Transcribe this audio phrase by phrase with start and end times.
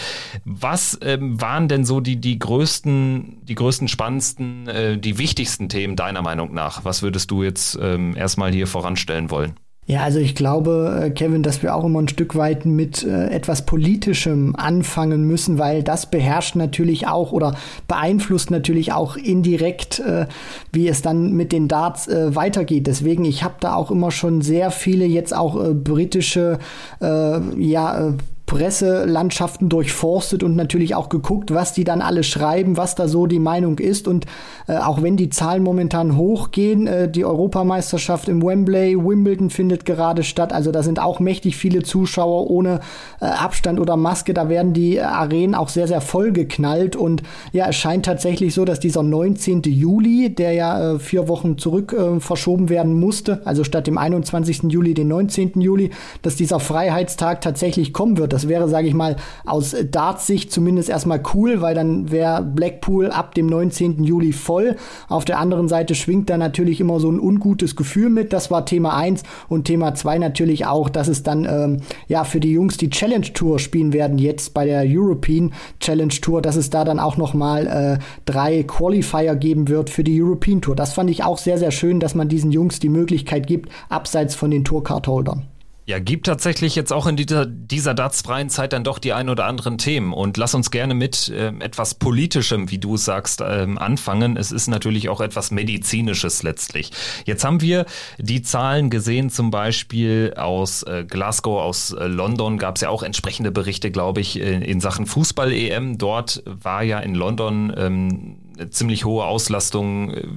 [0.45, 5.97] Was ähm, waren denn so die, die größten, die größten, spannendsten, äh, die wichtigsten Themen
[5.97, 6.85] deiner Meinung nach?
[6.85, 9.55] Was würdest du jetzt ähm, erstmal hier voranstellen wollen?
[9.89, 13.29] Ja, also ich glaube, äh, Kevin, dass wir auch immer ein Stück weit mit äh,
[13.29, 17.55] etwas Politischem anfangen müssen, weil das beherrscht natürlich auch oder
[17.87, 20.27] beeinflusst natürlich auch indirekt, äh,
[20.73, 22.85] wie es dann mit den Darts äh, weitergeht.
[22.85, 26.59] Deswegen, ich habe da auch immer schon sehr viele jetzt auch äh, britische
[27.01, 28.13] äh, ja,
[28.47, 33.39] Presselandschaften durchforstet und natürlich auch geguckt, was die dann alle schreiben, was da so die
[33.39, 34.07] Meinung ist.
[34.07, 34.25] Und
[34.67, 40.23] äh, auch wenn die Zahlen momentan hochgehen, äh, die Europameisterschaft im Wembley, Wimbledon findet gerade
[40.23, 40.53] statt.
[40.53, 42.79] Also da sind auch mächtig viele Zuschauer ohne
[43.19, 44.33] äh, Abstand oder Maske.
[44.33, 46.95] Da werden die äh, Arenen auch sehr, sehr voll geknallt.
[46.95, 49.63] Und ja, es scheint tatsächlich so, dass dieser 19.
[49.63, 54.63] Juli, der ja äh, vier Wochen zurück äh, verschoben werden musste, also statt dem 21.
[54.69, 55.59] Juli den 19.
[55.59, 55.91] Juli,
[56.21, 58.36] dass dieser Freiheitstag tatsächlich kommen wird.
[58.37, 59.15] Das wäre, sage ich mal,
[59.45, 64.03] aus Darts-Sicht zumindest erstmal cool, weil dann wäre Blackpool ab dem 19.
[64.03, 64.75] Juli voll.
[65.09, 68.33] Auf der anderen Seite schwingt da natürlich immer so ein ungutes Gefühl mit.
[68.33, 71.77] Das war Thema 1 und Thema 2 natürlich auch, dass es dann ähm,
[72.07, 76.43] ja für die Jungs die Challenge Tour spielen werden jetzt bei der European Challenge Tour,
[76.43, 80.61] dass es da dann auch noch mal äh, drei Qualifier geben wird für die European
[80.61, 80.75] Tour.
[80.75, 84.35] Das fand ich auch sehr sehr schön, dass man diesen Jungs die Möglichkeit gibt, abseits
[84.35, 85.47] von den Tourcard-Holdern.
[85.89, 89.45] Ja, gibt tatsächlich jetzt auch in dieser, dieser dartsfreien Zeit dann doch die ein oder
[89.45, 90.11] anderen Themen.
[90.11, 94.35] Und lass uns gerne mit äh, etwas Politischem, wie du sagst, ähm, anfangen.
[94.35, 96.91] Es ist natürlich auch etwas Medizinisches letztlich.
[97.23, 97.85] Jetzt haben wir
[98.17, 103.01] die Zahlen gesehen, zum Beispiel aus äh, Glasgow, aus äh, London gab es ja auch
[103.01, 105.97] entsprechende Berichte, glaube ich, in, in Sachen Fußball-EM.
[105.97, 108.37] Dort war ja in London ähm,
[108.71, 110.27] ziemlich hohe Auslastung äh,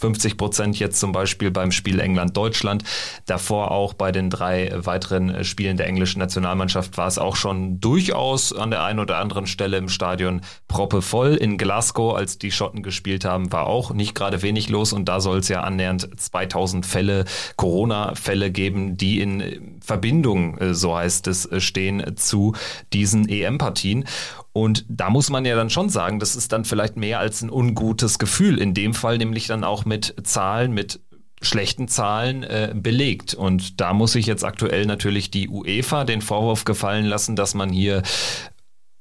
[0.00, 2.84] 50 Prozent jetzt zum Beispiel beim Spiel England-Deutschland.
[3.26, 7.80] Davor auch bei den drei weiteren äh, Spielen der englischen Nationalmannschaft war es auch schon
[7.80, 11.34] durchaus an der einen oder anderen Stelle im Stadion proppevoll.
[11.34, 15.20] In Glasgow, als die Schotten gespielt haben, war auch nicht gerade wenig los und da
[15.20, 17.24] soll es ja annähernd 2000 Fälle,
[17.56, 22.54] Corona-Fälle geben, die in Verbindung, äh, so heißt es, äh, stehen zu
[22.92, 24.06] diesen EM-Partien.
[24.52, 27.50] Und da muss man ja dann schon sagen, das ist dann vielleicht mehr als ein
[27.50, 28.58] ungutes Gefühl.
[28.58, 31.00] In dem Fall nämlich dann auch mit Zahlen, mit
[31.42, 33.34] schlechten Zahlen äh, belegt.
[33.34, 37.70] Und da muss sich jetzt aktuell natürlich die UEFA den Vorwurf gefallen lassen, dass man
[37.70, 38.02] hier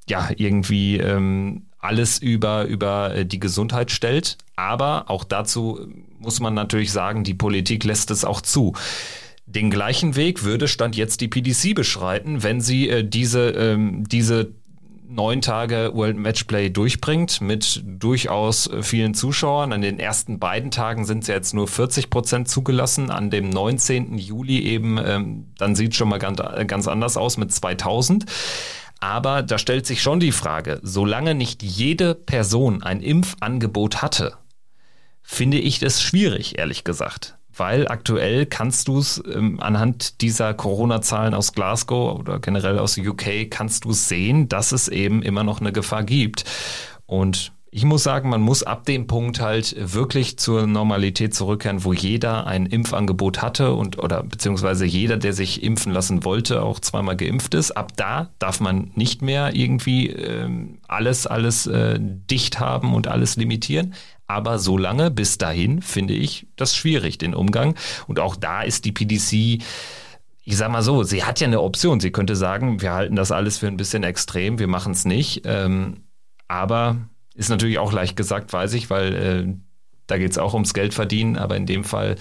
[0.07, 4.37] ja irgendwie ähm, alles über, über äh, die Gesundheit stellt.
[4.55, 8.73] Aber auch dazu muss man natürlich sagen, die Politik lässt es auch zu.
[9.45, 14.53] Den gleichen Weg würde Stand jetzt die PDC beschreiten, wenn sie äh, diese, ähm, diese
[15.09, 19.73] neun Tage World Matchplay durchbringt mit durchaus vielen Zuschauern.
[19.73, 23.09] An den ersten beiden Tagen sind ja jetzt nur 40 Prozent zugelassen.
[23.09, 24.17] An dem 19.
[24.17, 28.25] Juli eben, ähm, dann sieht schon mal ganz, ganz anders aus mit 2000.
[28.99, 34.33] Aber da stellt sich schon die Frage, solange nicht jede Person ein Impfangebot hatte,
[35.23, 41.33] finde ich das schwierig, ehrlich gesagt weil aktuell kannst du es ähm, anhand dieser Corona-Zahlen
[41.33, 45.71] aus Glasgow oder generell aus UK kannst du sehen, dass es eben immer noch eine
[45.71, 46.45] Gefahr gibt.
[47.05, 51.93] Und Ich muss sagen, man muss ab dem Punkt halt wirklich zur Normalität zurückkehren, wo
[51.93, 57.15] jeder ein Impfangebot hatte und oder beziehungsweise jeder, der sich impfen lassen wollte, auch zweimal
[57.15, 57.71] geimpft ist.
[57.77, 60.49] Ab da darf man nicht mehr irgendwie äh,
[60.87, 63.93] alles alles äh, dicht haben und alles limitieren.
[64.29, 67.75] Aber solange bis dahin finde ich das schwierig, den Umgang.
[68.07, 69.63] Und auch da ist die PDC
[70.45, 71.99] ich sag mal so, sie hat ja eine Option.
[71.99, 75.43] Sie könnte sagen, wir halten das alles für ein bisschen extrem, wir machen es nicht.
[75.45, 75.97] Ähm,
[76.47, 76.97] aber
[77.35, 79.53] ist natürlich auch leicht gesagt, weiß ich, weil äh,
[80.07, 82.15] da geht es auch ums Geld verdienen, aber in dem Fall,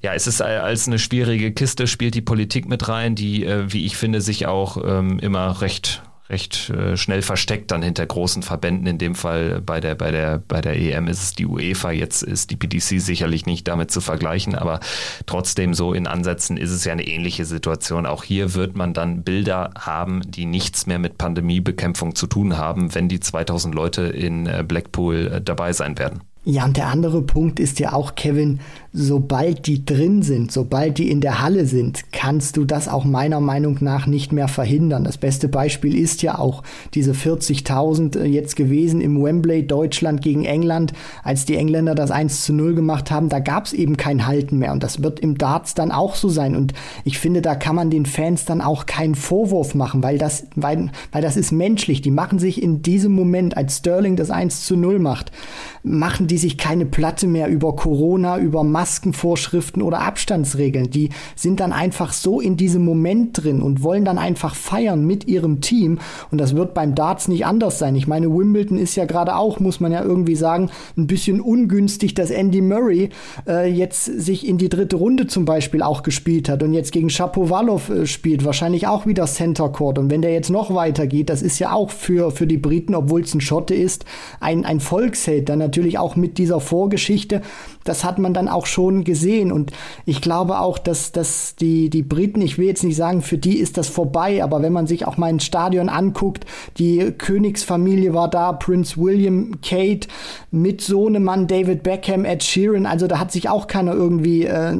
[0.00, 3.84] ja, es ist als eine schwierige Kiste, spielt die Politik mit rein, die, äh, wie
[3.84, 8.86] ich finde, sich auch ähm, immer recht recht äh, schnell versteckt dann hinter großen Verbänden.
[8.86, 12.22] In dem Fall bei der, bei der, bei der EM ist es die UEFA, jetzt
[12.22, 14.80] ist die PDC sicherlich nicht damit zu vergleichen, aber
[15.26, 18.06] trotzdem so in Ansätzen ist es ja eine ähnliche Situation.
[18.06, 22.94] Auch hier wird man dann Bilder haben, die nichts mehr mit Pandemiebekämpfung zu tun haben,
[22.94, 26.20] wenn die 2000 Leute in äh, Blackpool äh, dabei sein werden.
[26.50, 28.60] Ja, und der andere Punkt ist ja auch, Kevin,
[28.94, 33.38] sobald die drin sind, sobald die in der Halle sind, kannst du das auch meiner
[33.38, 35.04] Meinung nach nicht mehr verhindern.
[35.04, 36.62] Das beste Beispiel ist ja auch
[36.94, 42.46] diese 40.000 äh, jetzt gewesen im Wembley Deutschland gegen England, als die Engländer das 1
[42.46, 45.36] zu 0 gemacht haben, da gab es eben kein Halten mehr und das wird im
[45.36, 46.72] Darts dann auch so sein und
[47.04, 50.90] ich finde, da kann man den Fans dann auch keinen Vorwurf machen, weil das, weil,
[51.12, 52.00] weil das ist menschlich.
[52.00, 55.30] Die machen sich in diesem Moment, als Sterling das 1 zu 0 macht,
[55.82, 60.90] machen die sich keine Platte mehr über Corona, über Maskenvorschriften oder Abstandsregeln.
[60.90, 65.26] Die sind dann einfach so in diesem Moment drin und wollen dann einfach feiern mit
[65.28, 65.98] ihrem Team.
[66.30, 67.96] Und das wird beim Darts nicht anders sein.
[67.96, 72.14] Ich meine, Wimbledon ist ja gerade auch, muss man ja irgendwie sagen, ein bisschen ungünstig,
[72.14, 73.10] dass Andy Murray
[73.46, 77.10] äh, jetzt sich in die dritte Runde zum Beispiel auch gespielt hat und jetzt gegen
[77.10, 78.44] Shapovalov äh, spielt.
[78.44, 79.98] Wahrscheinlich auch wieder Center Court.
[79.98, 83.22] Und wenn der jetzt noch weitergeht, das ist ja auch für, für die Briten, obwohl
[83.22, 84.04] es ein Schotte ist,
[84.40, 87.42] ein, ein Volksheld, dann natürlich auch mit dieser Vorgeschichte,
[87.88, 89.50] das hat man dann auch schon gesehen.
[89.50, 89.72] Und
[90.04, 93.58] ich glaube auch, dass, dass die, die Briten, ich will jetzt nicht sagen, für die
[93.58, 96.44] ist das vorbei, aber wenn man sich auch mal ein Stadion anguckt,
[96.78, 100.08] die Königsfamilie war da, Prince William, Kate,
[100.50, 104.76] mit Sohnemann David Beckham, Ed Sheeran, also da hat sich auch keiner irgendwie äh,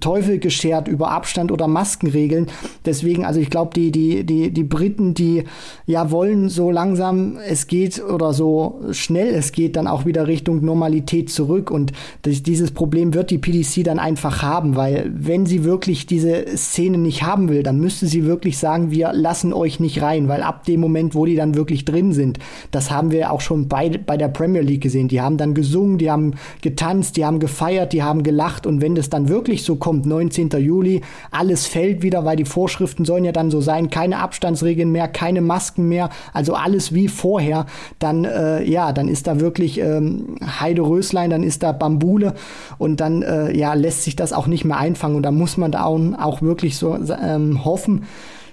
[0.00, 2.46] Teufel geschert über Abstand oder Maskenregeln.
[2.84, 5.44] Deswegen, also ich glaube, die, die, die, die Briten, die
[5.86, 10.64] ja wollen so langsam es geht oder so schnell es geht, dann auch wieder Richtung
[10.64, 11.70] Normalität zurück.
[11.70, 16.44] Und das, dieses Problem wird die PDC dann einfach haben, weil wenn sie wirklich diese
[16.56, 20.42] Szene nicht haben will, dann müsste sie wirklich sagen, wir lassen euch nicht rein, weil
[20.42, 22.38] ab dem Moment, wo die dann wirklich drin sind,
[22.70, 25.08] das haben wir auch schon bei, bei der Premier League gesehen.
[25.08, 28.94] Die haben dann gesungen, die haben getanzt, die haben gefeiert, die haben gelacht und wenn
[28.94, 30.50] das dann wirklich so kommt, 19.
[30.58, 35.08] Juli, alles fällt wieder, weil die Vorschriften sollen ja dann so sein, keine Abstandsregeln mehr,
[35.08, 37.66] keine Masken mehr, also alles wie vorher,
[37.98, 42.31] dann äh, ja, dann ist da wirklich ähm, Heide Röslein, dann ist da Bambule
[42.78, 45.16] und dann äh, ja, lässt sich das auch nicht mehr einfangen.
[45.16, 48.04] Und da muss man da auch, auch wirklich so ähm, hoffen,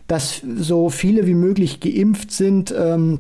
[0.07, 2.73] dass so viele wie möglich geimpft sind.
[2.77, 3.19] Ähm,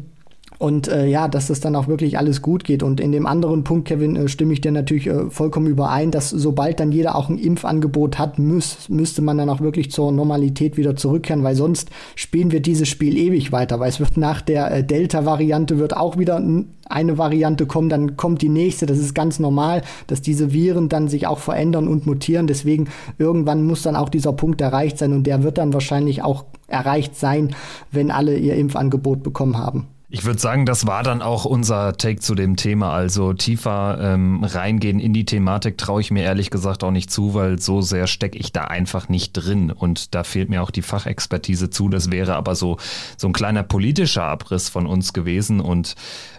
[0.59, 2.83] und äh, ja, dass das dann auch wirklich alles gut geht.
[2.83, 6.29] Und in dem anderen Punkt, Kevin, äh, stimme ich dir natürlich äh, vollkommen überein, dass
[6.29, 10.75] sobald dann jeder auch ein Impfangebot hat, müß, müsste man dann auch wirklich zur Normalität
[10.75, 14.69] wieder zurückkehren, weil sonst spielen wir dieses Spiel ewig weiter, weil es wird nach der
[14.69, 16.43] äh, Delta-Variante wird auch wieder
[16.89, 18.85] eine Variante kommen, dann kommt die nächste.
[18.85, 22.47] Das ist ganz normal, dass diese Viren dann sich auch verändern und mutieren.
[22.47, 26.43] Deswegen irgendwann muss dann auch dieser Punkt erreicht sein und der wird dann wahrscheinlich auch
[26.67, 27.55] erreicht sein,
[27.91, 29.87] wenn alle ihr Impfangebot bekommen haben.
[30.11, 32.91] Ich würde sagen, das war dann auch unser Take zu dem Thema.
[32.91, 37.35] Also tiefer ähm, reingehen in die Thematik traue ich mir ehrlich gesagt auch nicht zu,
[37.35, 39.69] weil so sehr stecke ich da einfach nicht drin.
[39.69, 41.89] Und da fehlt mir auch die Fachexpertise zu.
[41.89, 42.77] Das wäre aber so,
[43.17, 45.59] so ein kleiner politischer Abriss von uns gewesen.
[45.59, 45.93] Und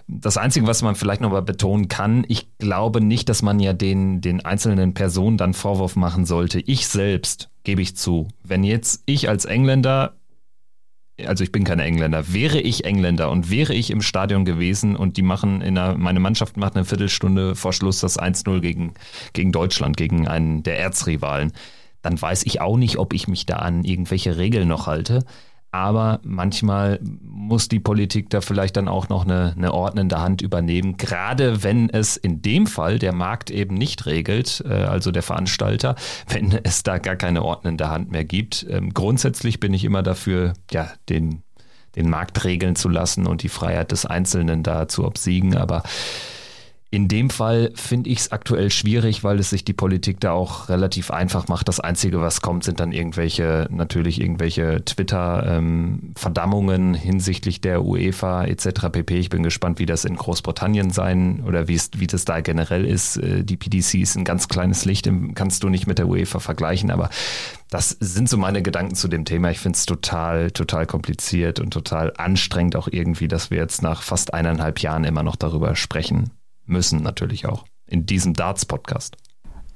[0.08, 3.72] das Einzige, was man vielleicht noch mal betonen kann, ich glaube nicht, dass man ja
[3.72, 6.58] den, den einzelnen Personen dann Vorwurf machen sollte.
[6.58, 8.26] Ich selbst gebe ich zu.
[8.42, 10.14] Wenn jetzt ich als Engländer
[11.26, 15.16] also ich bin kein Engländer, wäre ich Engländer und wäre ich im Stadion gewesen und
[15.16, 18.94] die machen in einer, meine Mannschaft macht eine Viertelstunde vor Schluss das 1-0 gegen,
[19.32, 21.52] gegen Deutschland, gegen einen der Erzrivalen,
[22.02, 25.24] dann weiß ich auch nicht, ob ich mich da an irgendwelche Regeln noch halte.
[25.72, 30.96] Aber manchmal muss die Politik da vielleicht dann auch noch eine, eine ordnende Hand übernehmen,
[30.96, 35.94] gerade wenn es in dem Fall der Markt eben nicht regelt, äh, also der Veranstalter,
[36.28, 38.66] wenn es da gar keine ordnende Hand mehr gibt.
[38.68, 41.42] Ähm, grundsätzlich bin ich immer dafür, ja, den,
[41.94, 45.84] den Markt regeln zu lassen und die Freiheit des Einzelnen da zu obsiegen, aber
[46.92, 50.68] In dem Fall finde ich es aktuell schwierig, weil es sich die Politik da auch
[50.68, 51.68] relativ einfach macht.
[51.68, 58.88] Das Einzige, was kommt, sind dann irgendwelche, natürlich irgendwelche Twitter-Verdammungen ähm, hinsichtlich der UEFA etc.
[58.90, 59.20] pp.
[59.20, 62.84] Ich bin gespannt, wie das in Großbritannien sein oder wie es, wie das da generell
[62.84, 63.18] ist.
[63.18, 66.90] Äh, die PDC ist ein ganz kleines Licht, kannst du nicht mit der UEFA vergleichen,
[66.90, 67.08] aber
[67.70, 69.52] das sind so meine Gedanken zu dem Thema.
[69.52, 74.02] Ich finde es total, total kompliziert und total anstrengend auch irgendwie, dass wir jetzt nach
[74.02, 76.32] fast eineinhalb Jahren immer noch darüber sprechen
[76.70, 79.16] müssen natürlich auch in diesem Darts-Podcast.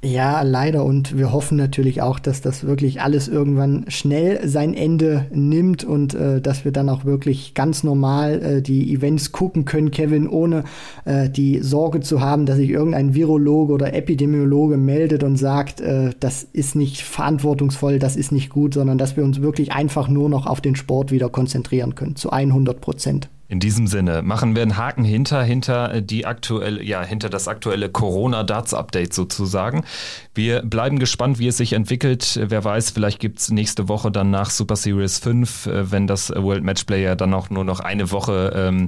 [0.04, 0.84] Ja, leider.
[0.84, 6.12] Und wir hoffen natürlich auch, dass das wirklich alles irgendwann schnell sein Ende nimmt und
[6.12, 10.64] äh, dass wir dann auch wirklich ganz normal äh, die Events gucken können, Kevin, ohne
[11.06, 16.10] äh, die Sorge zu haben, dass sich irgendein Virologe oder Epidemiologe meldet und sagt, äh,
[16.20, 20.28] das ist nicht verantwortungsvoll, das ist nicht gut, sondern dass wir uns wirklich einfach nur
[20.28, 23.30] noch auf den Sport wieder konzentrieren können, zu 100 Prozent.
[23.54, 27.88] In diesem Sinne machen wir einen Haken hinter, hinter die aktuelle, ja, hinter das aktuelle
[27.88, 29.84] Corona-Darts-Update sozusagen.
[30.34, 32.37] Wir bleiben gespannt, wie es sich entwickelt.
[32.42, 36.30] Wer weiß, vielleicht gibt es nächste Woche dann nach Super Series 5, äh, wenn das
[36.30, 38.87] World Matchplayer dann auch nur noch eine Woche ähm,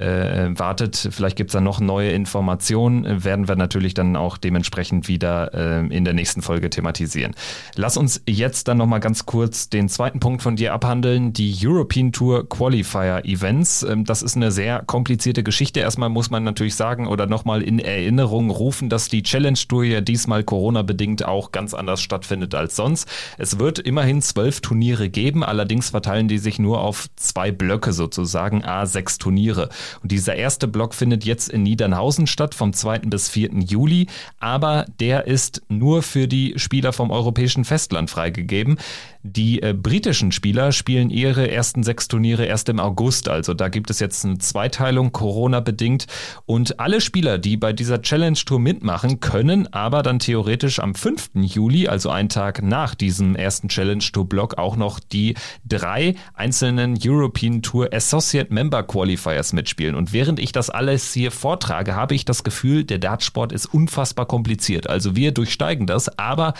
[0.00, 1.08] äh, wartet.
[1.10, 5.86] Vielleicht gibt es da noch neue Informationen, werden wir natürlich dann auch dementsprechend wieder äh,
[5.86, 7.34] in der nächsten Folge thematisieren.
[7.74, 12.12] Lass uns jetzt dann nochmal ganz kurz den zweiten Punkt von dir abhandeln, die European
[12.12, 13.82] Tour Qualifier Events.
[13.82, 15.80] Ähm, das ist eine sehr komplizierte Geschichte.
[15.80, 20.00] Erstmal muss man natürlich sagen oder nochmal in Erinnerung rufen, dass die Challenge Tour ja
[20.00, 23.08] diesmal Corona-bedingt auch ganz anders stattfindet als sonst.
[23.38, 28.64] Es wird immerhin zwölf Turniere geben, allerdings verteilen die sich nur auf zwei Blöcke sozusagen,
[28.64, 29.68] a sechs Turniere.
[30.02, 33.00] Und dieser erste Block findet jetzt in Niedernhausen statt, vom 2.
[33.00, 33.50] bis 4.
[33.60, 34.06] Juli,
[34.40, 38.78] aber der ist nur für die Spieler vom europäischen Festland freigegeben.
[39.22, 43.90] Die äh, britischen Spieler spielen ihre ersten sechs Turniere erst im August, also da gibt
[43.90, 46.06] es jetzt eine Zweiteilung Corona bedingt
[46.44, 51.30] und alle Spieler, die bei dieser Challenge Tour mitmachen, können aber dann theoretisch am 5.
[51.34, 56.96] Juli, also einen Tag nach diesem ersten Challenge Tour Block, auch noch die drei einzelnen
[57.02, 59.96] European Tour Associate Member Qualifiers mitspielen.
[59.96, 64.26] Und während ich das alles hier vortrage, habe ich das Gefühl, der Dartsport ist unfassbar
[64.26, 64.88] kompliziert.
[64.88, 66.54] Also wir durchsteigen das, aber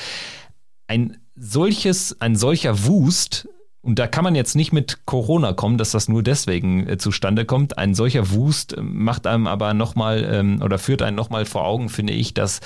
[0.89, 3.49] ein solches, ein solcher Wust,
[3.83, 7.45] und da kann man jetzt nicht mit Corona kommen, dass das nur deswegen äh, zustande
[7.45, 7.79] kommt.
[7.79, 12.13] Ein solcher Wust macht einem aber nochmal ähm, oder führt einen nochmal vor Augen, finde
[12.13, 12.61] ich, dass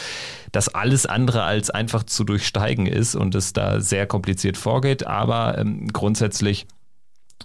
[0.52, 5.06] das alles andere als einfach zu durchsteigen ist und es da sehr kompliziert vorgeht.
[5.06, 6.66] Aber ähm, grundsätzlich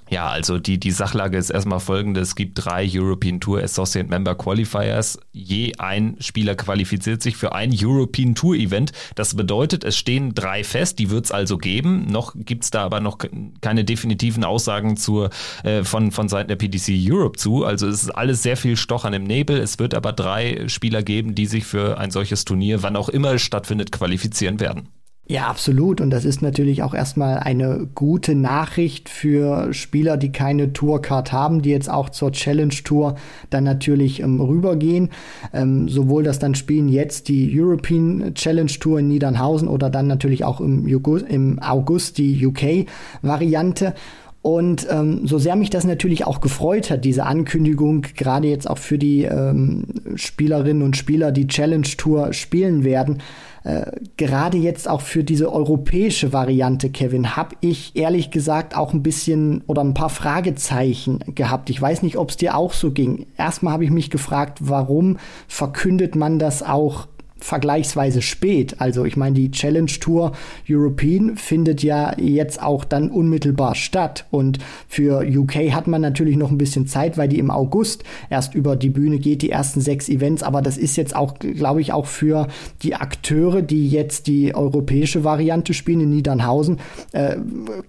[0.10, 2.22] ja, also die, die Sachlage ist erstmal folgende.
[2.22, 5.20] Es gibt drei European Tour Associate Member Qualifiers.
[5.32, 8.92] Je ein Spieler qualifiziert sich für ein European Tour Event.
[9.16, 12.06] Das bedeutet, es stehen drei fest, die wird es also geben.
[12.06, 13.18] Noch gibt es da aber noch
[13.62, 15.32] keine definitiven Aussagen zur,
[15.64, 17.66] äh, von, von Seiten der PDC Europe zu.
[17.66, 19.58] Also es ist alles sehr viel Stochern im Nebel.
[19.58, 23.34] Es wird aber drei Spieler geben, die sich für ein solches Turnier, wann auch immer
[23.34, 24.90] es stattfindet, qualifizieren werden.
[25.28, 26.02] Ja, absolut.
[26.02, 31.64] Und das ist natürlich auch erstmal eine gute Nachricht für Spieler, die keine Tourcard haben,
[31.64, 33.16] die jetzt auch zur Challenge Tour
[33.50, 35.10] dann natürlich ähm, rübergehen.
[35.52, 40.44] Ähm, sowohl das dann spielen jetzt die European Challenge Tour in Niedernhausen oder dann natürlich
[40.44, 43.96] auch im, August, im August die UK-Variante.
[44.44, 48.78] Und ähm, so sehr mich das natürlich auch gefreut hat, diese Ankündigung, gerade jetzt auch
[48.78, 53.24] für die ähm, Spielerinnen und Spieler, die Challenge Tour spielen werden,
[53.66, 59.02] äh, gerade jetzt auch für diese europäische Variante, Kevin, habe ich ehrlich gesagt auch ein
[59.02, 61.72] bisschen oder ein paar Fragezeichen gehabt.
[61.72, 63.26] Ich weiß nicht, ob es dir auch so ging.
[63.38, 65.18] Erstmal habe ich mich gefragt, warum
[65.48, 67.08] verkündet man das auch
[67.46, 68.78] vergleichsweise spät.
[68.80, 70.32] Also ich meine, die Challenge Tour
[70.68, 74.26] European findet ja jetzt auch dann unmittelbar statt.
[74.32, 78.56] Und für UK hat man natürlich noch ein bisschen Zeit, weil die im August erst
[78.56, 80.42] über die Bühne geht, die ersten sechs Events.
[80.42, 82.48] Aber das ist jetzt auch, glaube ich, auch für
[82.82, 86.80] die Akteure, die jetzt die europäische Variante spielen in Niedernhausen,
[87.12, 87.38] äh,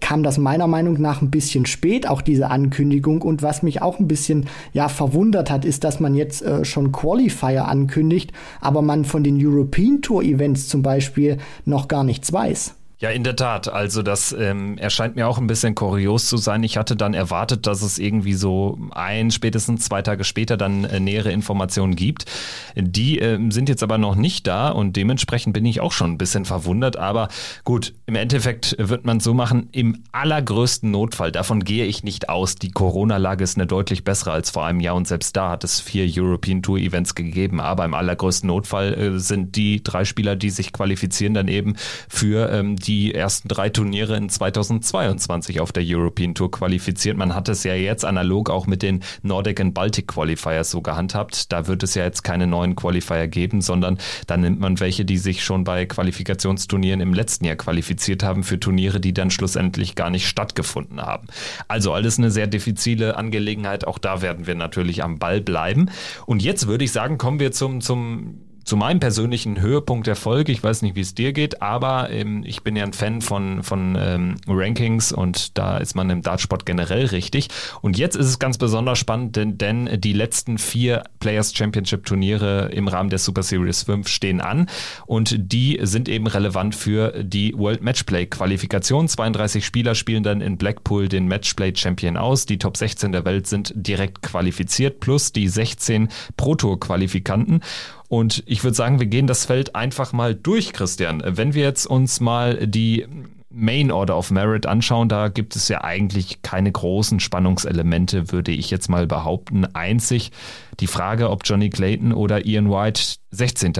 [0.01, 3.23] kam das meiner Meinung nach ein bisschen spät, auch diese Ankündigung.
[3.23, 6.93] Und was mich auch ein bisschen ja verwundert hat, ist, dass man jetzt äh, schon
[6.93, 12.75] Qualifier ankündigt, aber man von den European Tour Events zum Beispiel noch gar nichts weiß.
[12.99, 13.69] Ja, in der Tat.
[13.69, 16.63] Also das ähm, erscheint mir auch ein bisschen kurios zu sein.
[16.63, 20.99] Ich hatte dann erwartet, dass es irgendwie so ein, spätestens zwei Tage später dann äh,
[20.99, 22.25] nähere Informationen gibt.
[22.75, 26.17] Die äh, sind jetzt aber noch nicht da und dementsprechend bin ich auch schon ein
[26.17, 26.97] bisschen verwundert.
[26.97, 27.29] Aber
[27.65, 32.55] gut, im Endeffekt wird man so machen, im allergrößten Notfall, davon gehe ich nicht aus.
[32.55, 35.81] Die Corona-Lage ist eine deutlich bessere als vor einem Jahr und selbst da hat es
[35.81, 37.61] vier European Tour Events gegeben.
[37.61, 41.77] Aber im allergrößten Notfall äh, sind die drei Spieler, die sich qualifizieren, dann eben
[42.09, 47.17] für ähm, die ersten drei Turniere in 2022 auf der European Tour qualifiziert.
[47.17, 51.53] Man hat es ja jetzt analog auch mit den Nordic and Baltic Qualifiers so gehandhabt.
[51.53, 55.19] Da wird es ja jetzt keine neuen Qualifier geben, sondern da nimmt man welche, die
[55.19, 60.11] sich schon bei Qualifikationsturnieren im letzten Jahr qualifiziert haben für Turniere, die dann schlussendlich gar
[60.11, 61.27] nicht stattgefunden haben.
[61.69, 63.87] Also alles eine sehr diffizile Angelegenheit.
[63.87, 65.91] Auch da werden wir natürlich am Ball bleiben.
[66.27, 70.51] Und jetzt würde ich sagen, kommen wir zum, zum zu meinem persönlichen Höhepunkt der Folge.
[70.51, 73.63] Ich weiß nicht, wie es dir geht, aber ähm, ich bin ja ein Fan von,
[73.63, 77.49] von ähm, Rankings und da ist man im Dartsport generell richtig.
[77.81, 82.71] Und jetzt ist es ganz besonders spannend, denn, denn die letzten vier Players Championship Turniere
[82.73, 84.69] im Rahmen der Super Series 5 stehen an
[85.07, 89.07] und die sind eben relevant für die World Matchplay Qualifikation.
[89.07, 92.47] 32 Spieler spielen dann in Blackpool den Matchplay Champion aus.
[92.47, 97.61] Die Top 16 der Welt sind direkt qualifiziert plus die 16 Pro Tour Qualifikanten.
[98.09, 101.23] Und ich würde sagen, wir gehen das Feld einfach mal durch, Christian.
[101.25, 103.07] Wenn wir jetzt uns mal die
[103.51, 108.71] Main Order of Merit anschauen, da gibt es ja eigentlich keine großen Spannungselemente, würde ich
[108.71, 109.65] jetzt mal behaupten.
[109.65, 110.31] Einzig
[110.79, 113.73] die Frage, ob Johnny Clayton oder Ian White 16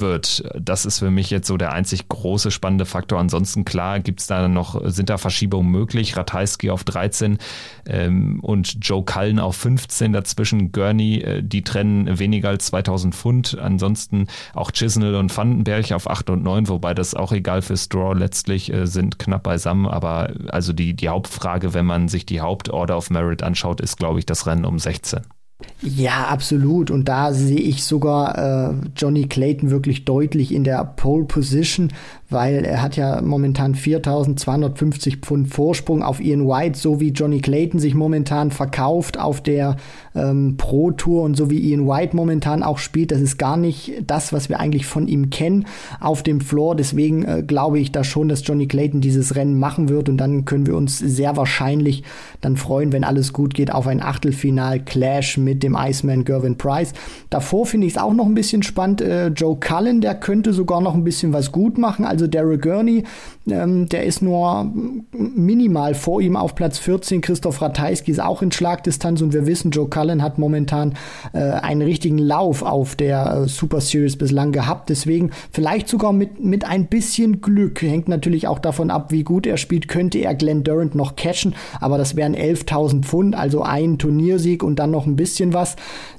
[0.00, 0.44] wird.
[0.58, 3.18] Das ist für mich jetzt so der einzig große spannende Faktor.
[3.18, 6.16] Ansonsten klar gibt's da noch, sind da Verschiebungen möglich.
[6.16, 7.38] Ratajski auf 13
[7.86, 10.72] ähm, und Joe Cullen auf 15 dazwischen.
[10.72, 13.58] Gurney, äh, die trennen weniger als 2000 Pfund.
[13.58, 18.18] Ansonsten auch Chisnell und Vandenberg auf 8 und 9, wobei das auch egal für Straw
[18.18, 19.86] letztlich äh, sind knapp beisammen.
[19.86, 24.18] Aber also die, die Hauptfrage, wenn man sich die Hauptorder of Merit anschaut, ist, glaube
[24.18, 25.20] ich, das Rennen um 16.
[25.86, 26.90] Ja, absolut.
[26.90, 31.92] Und da sehe ich sogar äh, Johnny Clayton wirklich deutlich in der Pole Position,
[32.30, 37.80] weil er hat ja momentan 4.250 Pfund Vorsprung auf Ian White, so wie Johnny Clayton
[37.80, 39.76] sich momentan verkauft auf der
[40.14, 43.10] ähm, Pro Tour und so wie Ian White momentan auch spielt.
[43.10, 45.66] Das ist gar nicht das, was wir eigentlich von ihm kennen
[46.00, 46.76] auf dem Floor.
[46.76, 50.46] Deswegen äh, glaube ich da schon, dass Johnny Clayton dieses Rennen machen wird und dann
[50.46, 52.04] können wir uns sehr wahrscheinlich
[52.40, 56.92] dann freuen, wenn alles gut geht, auf ein Achtelfinal-Clash mit dem Iceman Gervin Price.
[57.30, 59.00] Davor finde ich es auch noch ein bisschen spannend.
[59.00, 62.04] Äh, Joe Cullen, der könnte sogar noch ein bisschen was gut machen.
[62.04, 63.04] Also Derek Gurney,
[63.48, 64.72] ähm, der ist nur
[65.12, 67.20] minimal vor ihm auf Platz 14.
[67.20, 70.94] Christoph Ratajski ist auch in Schlagdistanz und wir wissen, Joe Cullen hat momentan
[71.32, 74.88] äh, einen richtigen Lauf auf der äh, Super Series bislang gehabt.
[74.90, 77.82] Deswegen vielleicht sogar mit, mit ein bisschen Glück.
[77.82, 79.88] Hängt natürlich auch davon ab, wie gut er spielt.
[79.88, 84.78] Könnte er Glenn Durant noch catchen, aber das wären 11.000 Pfund, also ein Turniersieg und
[84.78, 85.63] dann noch ein bisschen was.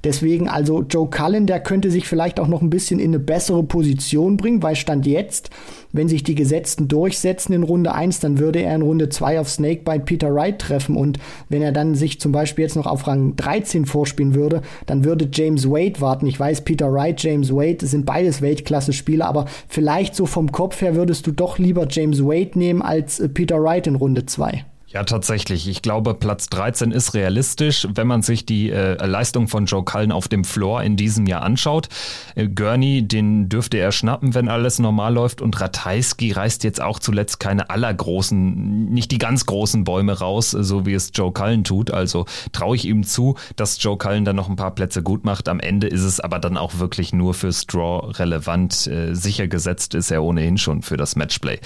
[0.03, 3.63] Deswegen also Joe Cullen, der könnte sich vielleicht auch noch ein bisschen in eine bessere
[3.63, 5.49] Position bringen, weil Stand jetzt
[5.95, 9.49] wenn sich die Gesetzten durchsetzen in Runde 1, dann würde er in Runde 2 auf
[9.49, 10.97] Snakebite Peter Wright treffen.
[10.97, 15.05] Und wenn er dann sich zum Beispiel jetzt noch auf Rang 13 vorspielen würde, dann
[15.05, 16.27] würde James Wade warten.
[16.27, 20.95] Ich weiß, Peter Wright, James Wade sind beides Weltklasse-Spieler, aber vielleicht so vom Kopf her
[20.95, 24.65] würdest du doch lieber James Wade nehmen als äh, Peter Wright in Runde 2.
[24.95, 25.67] Ja, tatsächlich.
[25.67, 30.13] Ich glaube, Platz 13 ist realistisch, wenn man sich die äh, Leistung von Joe Cullen
[30.13, 31.89] auf dem Floor in diesem Jahr anschaut.
[32.36, 35.41] Äh, Gurney, den dürfte er schnappen, wenn alles normal läuft.
[35.41, 40.86] Und Ratajski reißt jetzt auch zuletzt keine allergroßen, nicht die ganz großen Bäume raus, so
[40.86, 41.91] wie es Joe Cullen tut.
[41.91, 45.49] Also traue ich ihm zu, dass Joe Cullen dann noch ein paar Plätze gut macht.
[45.49, 48.88] Am Ende ist es aber dann auch wirklich nur für Straw relevant.
[48.88, 51.60] Äh, sicher gesetzt ist er ohnehin schon für das Matchplay.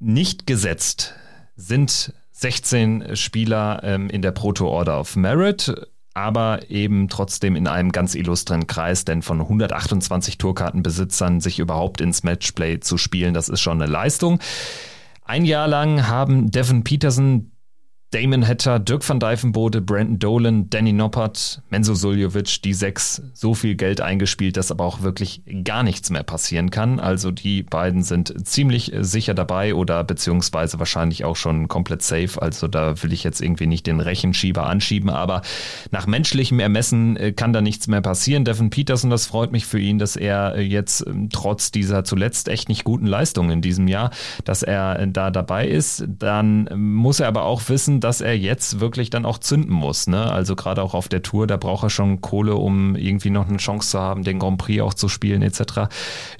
[0.00, 1.14] Nicht gesetzt
[1.54, 5.72] sind 16 Spieler ähm, in der Proto Order of Merit,
[6.12, 12.24] aber eben trotzdem in einem ganz illustren Kreis, denn von 128 Tourkartenbesitzern sich überhaupt ins
[12.24, 14.40] Matchplay zu spielen, das ist schon eine Leistung.
[15.24, 17.51] Ein Jahr lang haben Devin Peterson,
[18.12, 23.74] Damon Hatter, Dirk van Dijvenbode, Brandon Dolan, Danny Noppert, Menzo Suljovic, die sechs so viel
[23.74, 27.00] Geld eingespielt, dass aber auch wirklich gar nichts mehr passieren kann.
[27.00, 32.42] Also die beiden sind ziemlich sicher dabei oder beziehungsweise wahrscheinlich auch schon komplett safe.
[32.42, 35.40] Also da will ich jetzt irgendwie nicht den Rechenschieber anschieben, aber
[35.90, 38.44] nach menschlichem Ermessen äh, kann da nichts mehr passieren.
[38.44, 42.68] Devin Peterson, das freut mich für ihn, dass er jetzt ähm, trotz dieser zuletzt echt
[42.68, 44.10] nicht guten Leistungen in diesem Jahr,
[44.44, 46.04] dass er äh, da dabei ist.
[46.06, 50.06] Dann muss er aber auch wissen, dass er jetzt wirklich dann auch zünden muss.
[50.06, 50.30] Ne?
[50.30, 53.58] Also gerade auch auf der Tour, da braucht er schon Kohle, um irgendwie noch eine
[53.58, 55.88] Chance zu haben, den Grand Prix auch zu spielen etc.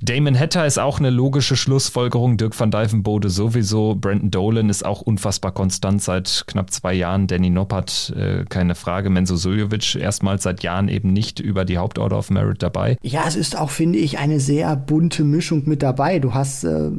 [0.01, 2.37] Damon Hatter ist auch eine logische Schlussfolgerung.
[2.37, 3.95] Dirk van Dijvenbode sowieso.
[3.95, 7.27] Brandon Dolan ist auch unfassbar konstant seit knapp zwei Jahren.
[7.27, 9.11] Danny Noppert, äh, keine Frage.
[9.11, 12.97] Menzo Suljovic erstmals seit Jahren eben nicht über die Hauptorder of Merit dabei.
[13.03, 16.19] Ja, es ist auch, finde ich, eine sehr bunte Mischung mit dabei.
[16.19, 16.91] Du hast äh,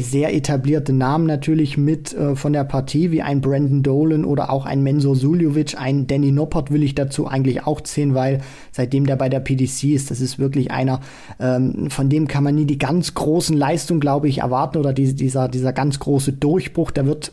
[0.00, 4.50] sehr etablierte Namen natürlich mit äh, von der Partie, wie ein Brandon Dolan Dolan oder
[4.50, 8.40] auch ein Mensur Suljovic, ein Danny Noppert will ich dazu eigentlich auch zählen, weil
[8.72, 11.00] seitdem der bei der PDC ist, das ist wirklich einer,
[11.38, 15.14] ähm, von dem kann man nie die ganz großen Leistungen, glaube ich, erwarten oder die,
[15.14, 17.32] dieser, dieser ganz große Durchbruch, der wird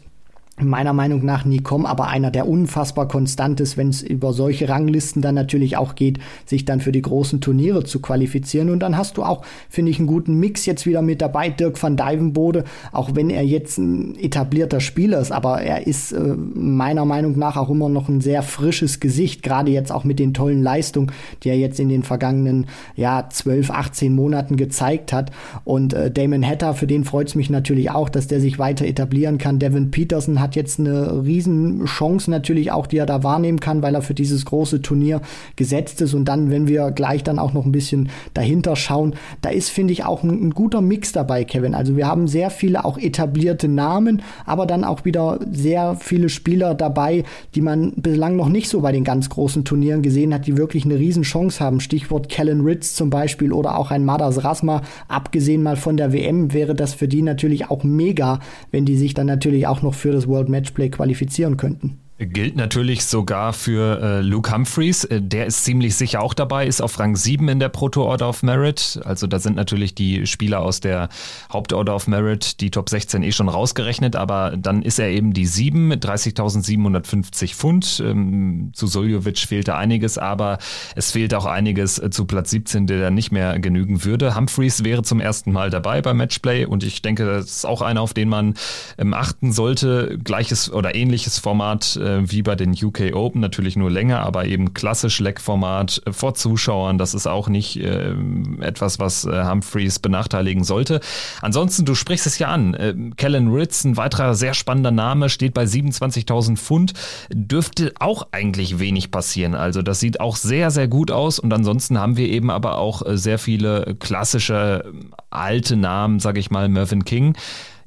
[0.67, 4.69] meiner Meinung nach nie kommen, aber einer, der unfassbar konstant ist, wenn es über solche
[4.69, 8.69] Ranglisten dann natürlich auch geht, sich dann für die großen Turniere zu qualifizieren.
[8.69, 11.49] Und dann hast du auch, finde ich, einen guten Mix jetzt wieder mit dabei.
[11.49, 16.19] Dirk van Dijvenbode, auch wenn er jetzt ein etablierter Spieler ist, aber er ist äh,
[16.19, 20.33] meiner Meinung nach auch immer noch ein sehr frisches Gesicht, gerade jetzt auch mit den
[20.33, 21.11] tollen Leistungen,
[21.43, 25.31] die er jetzt in den vergangenen ja, 12, 18 Monaten gezeigt hat.
[25.63, 28.85] Und äh, Damon Hatter, für den freut es mich natürlich auch, dass der sich weiter
[28.85, 29.59] etablieren kann.
[29.59, 33.93] Devin Peterson hat hat jetzt eine Riesenchance natürlich auch, die er da wahrnehmen kann, weil
[33.93, 35.21] er für dieses große Turnier
[35.55, 36.15] gesetzt ist.
[36.15, 39.93] Und dann, wenn wir gleich dann auch noch ein bisschen dahinter schauen, da ist, finde
[39.93, 41.75] ich, auch ein, ein guter Mix dabei, Kevin.
[41.75, 46.73] Also wir haben sehr viele auch etablierte Namen, aber dann auch wieder sehr viele Spieler
[46.73, 50.57] dabei, die man bislang noch nicht so bei den ganz großen Turnieren gesehen hat, die
[50.57, 51.79] wirklich eine Riesenchance haben.
[51.79, 54.81] Stichwort Kellen Ritz zum Beispiel oder auch ein Madas Rasma.
[55.07, 58.39] Abgesehen mal von der WM wäre das für die natürlich auch mega,
[58.71, 61.99] wenn die sich dann natürlich auch noch für das World World Matchplay qualifizieren könnten.
[62.21, 65.05] Gilt natürlich sogar für äh, Luke Humphreys.
[65.05, 68.27] Äh, der ist ziemlich sicher auch dabei, ist auf Rang 7 in der Proto Order
[68.27, 68.99] of Merit.
[69.05, 71.07] Also da sind natürlich die Spieler aus der
[71.49, 75.45] Hauptorder of Merit, die Top 16 eh schon rausgerechnet, aber dann ist er eben die
[75.45, 78.03] 7 mit 30.750 Pfund.
[78.05, 80.57] Ähm, zu Soljovic fehlte einiges, aber
[80.97, 84.35] es fehlt auch einiges äh, zu Platz 17, der dann nicht mehr genügen würde.
[84.35, 88.01] Humphreys wäre zum ersten Mal dabei beim Matchplay und ich denke, das ist auch einer,
[88.01, 88.55] auf den man
[88.97, 90.19] ähm, achten sollte.
[90.21, 94.45] Gleiches oder ähnliches Format äh, äh, wie bei den UK Open, natürlich nur länger, aber
[94.45, 96.97] eben klassisch Leckformat äh, vor Zuschauern.
[96.97, 98.13] Das ist auch nicht äh,
[98.59, 100.99] etwas, was äh, Humphreys benachteiligen sollte.
[101.41, 102.73] Ansonsten, du sprichst es ja an.
[102.73, 106.93] Äh, Kellen Ritz, ein weiterer sehr spannender Name, steht bei 27.000 Pfund.
[107.33, 109.55] Dürfte auch eigentlich wenig passieren.
[109.55, 111.39] Also das sieht auch sehr, sehr gut aus.
[111.39, 114.91] Und ansonsten haben wir eben aber auch äh, sehr viele klassische
[115.29, 117.35] alte Namen, sage ich mal, Mervyn King.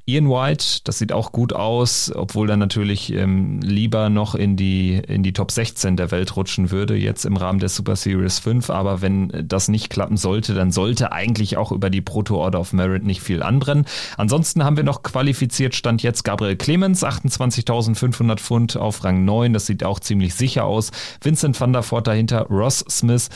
[0.05, 4.95] Ian White, das sieht auch gut aus, obwohl er natürlich ähm, lieber noch in die,
[4.95, 8.69] in die Top 16 der Welt rutschen würde, jetzt im Rahmen der Super Series 5.
[8.69, 12.73] Aber wenn das nicht klappen sollte, dann sollte eigentlich auch über die Proto Order of
[12.73, 13.85] Merit nicht viel anbrennen.
[14.17, 19.53] Ansonsten haben wir noch qualifiziert, stand jetzt Gabriel Clemens, 28.500 Pfund auf Rang 9.
[19.53, 20.91] Das sieht auch ziemlich sicher aus.
[21.21, 23.29] Vincent van der Voort dahinter, Ross Smith.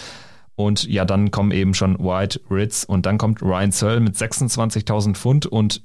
[0.56, 5.13] Und ja, dann kommen eben schon White, Ritz und dann kommt Ryan Searle mit 26.000
[5.13, 5.84] Pfund und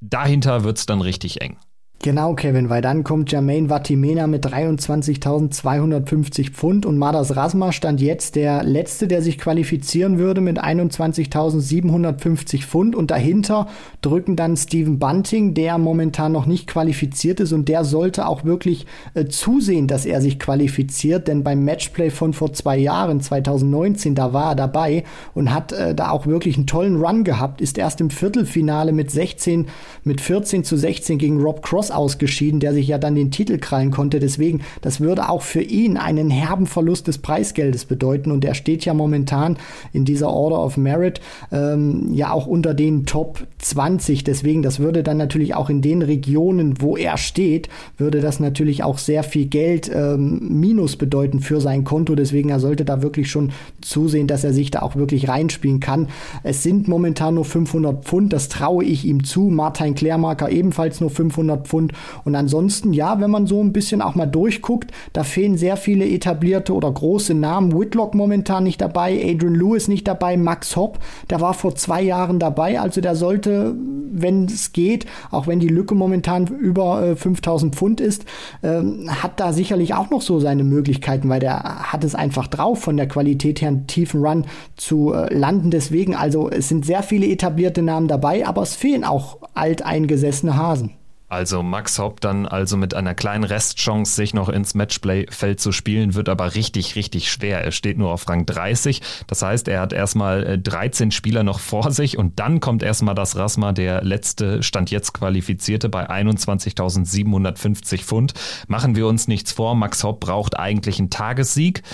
[0.00, 1.58] dahinter wird es dann richtig eng.
[2.02, 8.36] Genau, Kevin, weil dann kommt Jermaine Vatimena mit 23.250 Pfund und Madas Rasma stand jetzt
[8.36, 12.96] der letzte, der sich qualifizieren würde mit 21.750 Pfund.
[12.96, 13.66] Und dahinter
[14.00, 17.52] drücken dann Steven Bunting, der momentan noch nicht qualifiziert ist.
[17.52, 22.32] Und der sollte auch wirklich äh, zusehen, dass er sich qualifiziert, denn beim Matchplay von
[22.32, 26.66] vor zwei Jahren, 2019, da war er dabei und hat äh, da auch wirklich einen
[26.66, 29.66] tollen Run gehabt, ist erst im Viertelfinale mit 16,
[30.02, 33.90] mit 14 zu 16 gegen Rob Cross ausgeschieden, der sich ja dann den Titel krallen
[33.90, 34.20] konnte.
[34.20, 38.30] Deswegen, das würde auch für ihn einen herben Verlust des Preisgeldes bedeuten.
[38.30, 39.56] Und er steht ja momentan
[39.92, 41.20] in dieser Order of Merit
[41.52, 44.24] ähm, ja auch unter den Top 20.
[44.24, 48.82] Deswegen, das würde dann natürlich auch in den Regionen, wo er steht, würde das natürlich
[48.82, 52.14] auch sehr viel Geld ähm, minus bedeuten für sein Konto.
[52.14, 56.08] Deswegen, er sollte da wirklich schon zusehen, dass er sich da auch wirklich reinspielen kann.
[56.42, 59.50] Es sind momentan nur 500 Pfund, das traue ich ihm zu.
[59.50, 61.79] Martin Klärmarker ebenfalls nur 500 Pfund.
[61.80, 61.92] Und,
[62.24, 66.06] und ansonsten, ja, wenn man so ein bisschen auch mal durchguckt, da fehlen sehr viele
[66.08, 67.72] etablierte oder große Namen.
[67.72, 70.98] Whitlock momentan nicht dabei, Adrian Lewis nicht dabei, Max Hopp,
[71.30, 73.74] der war vor zwei Jahren dabei, also der sollte,
[74.12, 78.24] wenn es geht, auch wenn die Lücke momentan über äh, 5000 Pfund ist,
[78.62, 82.80] äh, hat da sicherlich auch noch so seine Möglichkeiten, weil der hat es einfach drauf,
[82.80, 84.44] von der Qualität her einen tiefen Run
[84.76, 85.70] zu äh, landen.
[85.70, 90.99] Deswegen, also es sind sehr viele etablierte Namen dabei, aber es fehlen auch alteingesessene Hasen.
[91.30, 96.14] Also Max Hopp dann also mit einer kleinen Restchance, sich noch ins Matchplay-Feld zu spielen,
[96.14, 97.64] wird aber richtig, richtig schwer.
[97.64, 99.00] Er steht nur auf Rang 30.
[99.28, 103.14] Das heißt, er hat erstmal 13 äh, Spieler noch vor sich und dann kommt erstmal
[103.14, 108.34] das Rasma, der letzte Stand jetzt qualifizierte bei 21.750 Pfund.
[108.66, 111.84] Machen wir uns nichts vor, Max Hopp braucht eigentlich einen Tagessieg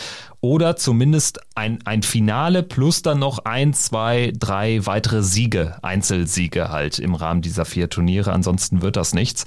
[0.47, 7.01] oder zumindest ein, ein Finale plus dann noch ein, zwei, drei weitere Siege, Einzelsiege halt
[7.01, 8.33] im Rahmen dieser vier Turniere.
[8.33, 9.45] Ansonsten wird das nichts.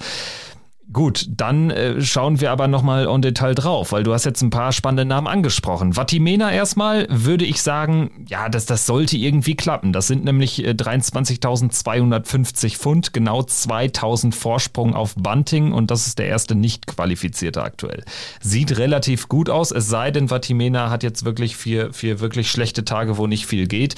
[0.92, 4.50] Gut, dann äh, schauen wir aber nochmal en Detail drauf, weil du hast jetzt ein
[4.50, 5.94] paar spannende Namen angesprochen.
[5.94, 9.92] Vatimena erstmal würde ich sagen, ja, das, das sollte irgendwie klappen.
[9.92, 16.26] Das sind nämlich äh, 23.250 Pfund, genau 2000 Vorsprung auf Bunting und das ist der
[16.26, 18.02] erste nicht qualifizierte aktuell.
[18.40, 22.84] Sieht relativ gut aus, es sei denn, Vatimena hat jetzt wirklich vier, vier wirklich schlechte
[22.84, 23.94] Tage, wo nicht viel geht.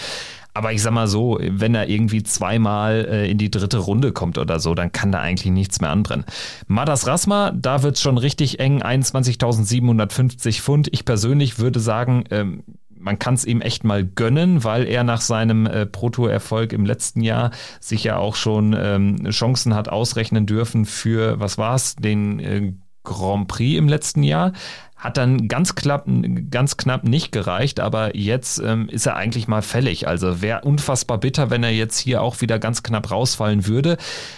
[0.55, 4.37] Aber ich sag mal so, wenn er irgendwie zweimal äh, in die dritte Runde kommt
[4.37, 6.27] oder so, dann kann da eigentlich nichts mehr anbrennen.
[6.67, 10.89] Madas Rasma, da wird's schon richtig eng, 21.750 Pfund.
[10.93, 12.65] Ich persönlich würde sagen, ähm,
[13.03, 17.21] man kann es ihm echt mal gönnen, weil er nach seinem äh, Proto-Erfolg im letzten
[17.21, 22.73] Jahr sich ja auch schon ähm, Chancen hat ausrechnen dürfen für, was war's, den äh,
[23.05, 24.53] Grand Prix im letzten Jahr.
[25.03, 26.07] Hat dann ganz knapp,
[26.49, 30.07] ganz knapp nicht gereicht, aber jetzt ähm, ist er eigentlich mal fällig.
[30.07, 33.97] Also wäre unfassbar bitter, wenn er jetzt hier auch wieder ganz knapp rausfallen würde.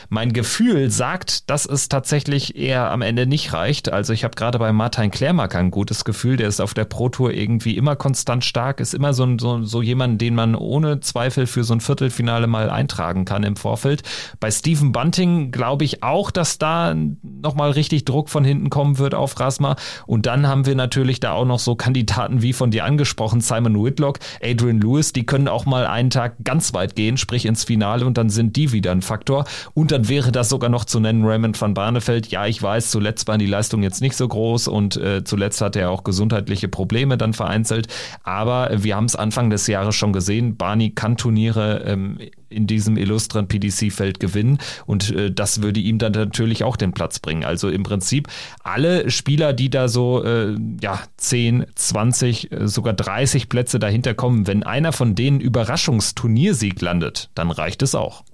[0.08, 3.92] Mein Gefühl sagt, dass es tatsächlich eher am Ende nicht reicht.
[3.92, 6.38] Also ich habe gerade bei Martin Klärmark ein gutes Gefühl.
[6.38, 9.82] Der ist auf der Pro Tour irgendwie immer konstant stark, ist immer so, so, so
[9.82, 14.02] jemand, den man ohne Zweifel für so ein Viertelfinale mal eintragen kann im Vorfeld.
[14.40, 19.14] Bei Stephen Bunting glaube ich auch, dass da nochmal richtig Druck von hinten kommen wird
[19.14, 19.76] auf Rasma.
[20.06, 23.82] Und dann haben wir natürlich da auch noch so Kandidaten wie von dir angesprochen, Simon
[23.82, 28.06] Whitlock, Adrian Lewis, die können auch mal einen Tag ganz weit gehen, sprich ins Finale
[28.06, 29.44] und dann sind die wieder ein Faktor.
[29.74, 32.28] Und dann wäre das sogar noch zu nennen Raymond van Barneveld.
[32.28, 35.80] Ja, ich weiß, zuletzt waren die Leistungen jetzt nicht so groß und äh, zuletzt hatte
[35.80, 37.88] er auch gesundheitliche Probleme dann vereinzelt.
[38.22, 42.18] Aber wir haben es Anfang des Jahres schon gesehen, Barney kann Turniere ähm,
[42.54, 47.18] in diesem illustren PDC-Feld gewinnen und äh, das würde ihm dann natürlich auch den Platz
[47.18, 47.44] bringen.
[47.44, 48.28] Also im Prinzip
[48.62, 54.46] alle Spieler, die da so äh, ja 10, 20, äh, sogar 30 Plätze dahinter kommen,
[54.46, 58.24] wenn einer von denen Überraschungsturniersieg landet, dann reicht es auch.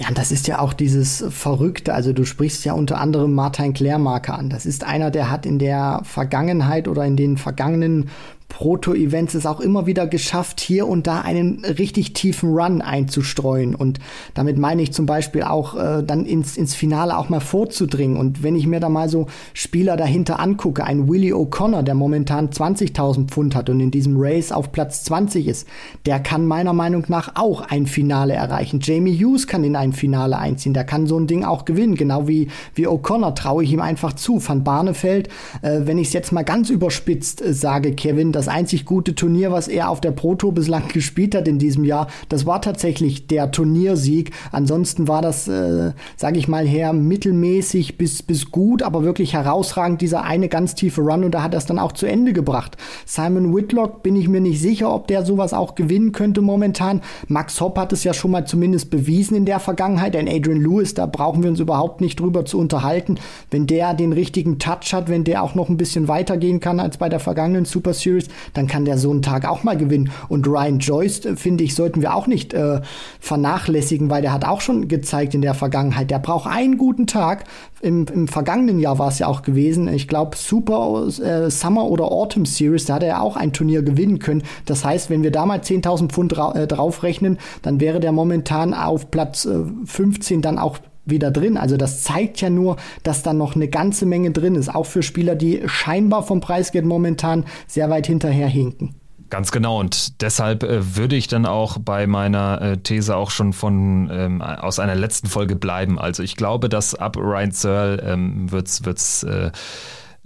[0.00, 1.92] Ja, das ist ja auch dieses Verrückte.
[1.92, 4.48] Also du sprichst ja unter anderem Martin Klärmarker an.
[4.48, 8.08] Das ist einer, der hat in der Vergangenheit oder in den vergangenen
[8.50, 13.74] Proto-Events es auch immer wieder geschafft, hier und da einen richtig tiefen Run einzustreuen.
[13.74, 13.98] Und
[14.34, 18.18] damit meine ich zum Beispiel auch, äh, dann ins, ins Finale auch mal vorzudringen.
[18.18, 22.50] Und wenn ich mir da mal so Spieler dahinter angucke, ein Willie O'Connor, der momentan
[22.50, 25.66] 20.000 Pfund hat und in diesem Race auf Platz 20 ist,
[26.04, 28.80] der kann meiner Meinung nach auch ein Finale erreichen.
[28.82, 31.94] Jamie Hughes kann in ein Finale einziehen, der kann so ein Ding auch gewinnen.
[31.94, 34.46] Genau wie, wie O'Connor traue ich ihm einfach zu.
[34.46, 35.28] Van Barnefeld,
[35.62, 39.52] äh, wenn ich es jetzt mal ganz überspitzt äh, sage, Kevin, das einzig gute Turnier,
[39.52, 43.26] was er auf der Pro Tour bislang gespielt hat in diesem Jahr, das war tatsächlich
[43.26, 44.30] der Turniersieg.
[44.50, 50.00] Ansonsten war das, äh, sage ich mal her, mittelmäßig bis, bis gut, aber wirklich herausragend
[50.00, 52.78] dieser eine ganz tiefe Run und da hat er es dann auch zu Ende gebracht.
[53.04, 57.02] Simon Whitlock bin ich mir nicht sicher, ob der sowas auch gewinnen könnte momentan.
[57.28, 60.14] Max Hopp hat es ja schon mal zumindest bewiesen in der Vergangenheit.
[60.14, 63.16] Denn Adrian Lewis, da brauchen wir uns überhaupt nicht drüber zu unterhalten.
[63.50, 66.96] Wenn der den richtigen Touch hat, wenn der auch noch ein bisschen weitergehen kann als
[66.96, 70.10] bei der vergangenen Super Series, dann kann der so einen Tag auch mal gewinnen.
[70.28, 72.80] Und Ryan Joyce, äh, finde ich, sollten wir auch nicht äh,
[73.20, 77.44] vernachlässigen, weil der hat auch schon gezeigt in der Vergangenheit, der braucht einen guten Tag.
[77.80, 79.88] Im, im vergangenen Jahr war es ja auch gewesen.
[79.88, 83.82] Ich glaube, Super äh, Summer oder Autumn Series, da hat er ja auch ein Turnier
[83.82, 84.42] gewinnen können.
[84.66, 89.10] Das heißt, wenn wir da mal 10.000 Pfund äh, draufrechnen, dann wäre der momentan auf
[89.10, 90.78] Platz äh, 15 dann auch
[91.10, 91.56] wieder drin.
[91.56, 95.02] Also das zeigt ja nur, dass da noch eine ganze Menge drin ist, auch für
[95.02, 98.94] Spieler, die scheinbar vom Preisgeld momentan sehr weit hinterher hinken.
[99.30, 103.52] Ganz genau und deshalb äh, würde ich dann auch bei meiner äh, These auch schon
[103.52, 106.00] von ähm, aus einer letzten Folge bleiben.
[106.00, 109.52] Also ich glaube, dass ab Ryan Searle ähm, wird's wird's äh,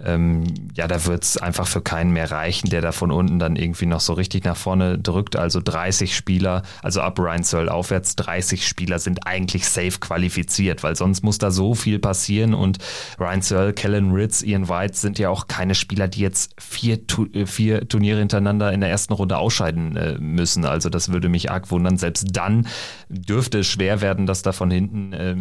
[0.03, 0.43] ähm,
[0.75, 3.85] ja, da wird es einfach für keinen mehr reichen, der da von unten dann irgendwie
[3.85, 5.37] noch so richtig nach vorne drückt.
[5.37, 10.97] Also 30 Spieler, also ab Ryan Searle aufwärts, 30 Spieler sind eigentlich safe qualifiziert, weil
[10.97, 12.79] sonst muss da so viel passieren und
[13.19, 16.99] Ryan Searle, Kellen Ritz, Ian White sind ja auch keine Spieler, die jetzt vier,
[17.33, 20.65] äh, vier Turniere hintereinander in der ersten Runde ausscheiden äh, müssen.
[20.65, 21.97] Also das würde mich arg wundern.
[21.97, 22.67] Selbst dann
[23.07, 25.35] dürfte es schwer werden, dass da von hinten äh,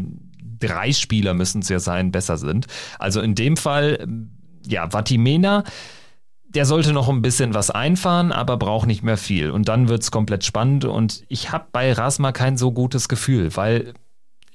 [0.60, 2.66] drei Spieler müssen es ja sein, besser sind.
[2.98, 4.06] Also in dem Fall
[4.66, 5.64] ja, Vatimena,
[6.54, 9.50] der sollte noch ein bisschen was einfahren, aber braucht nicht mehr viel.
[9.50, 10.84] Und dann wird es komplett spannend.
[10.84, 13.94] Und ich habe bei Rasma kein so gutes Gefühl, weil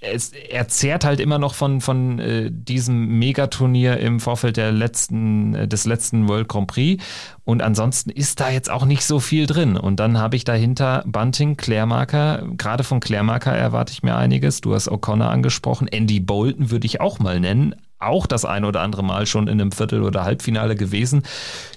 [0.02, 5.54] es, er zehrt halt immer noch von, von äh, diesem Megaturnier im Vorfeld der letzten,
[5.54, 7.04] äh, des letzten World Grand Prix.
[7.44, 9.76] Und ansonsten ist da jetzt auch nicht so viel drin.
[9.76, 12.48] Und dann habe ich dahinter Bunting, Klärmarker.
[12.58, 14.62] Gerade von Klärmarker erwarte ich mir einiges.
[14.62, 15.90] Du hast O'Connor angesprochen.
[15.90, 19.60] Andy Bolton würde ich auch mal nennen auch das ein oder andere Mal schon in
[19.60, 21.24] einem Viertel- oder Halbfinale gewesen.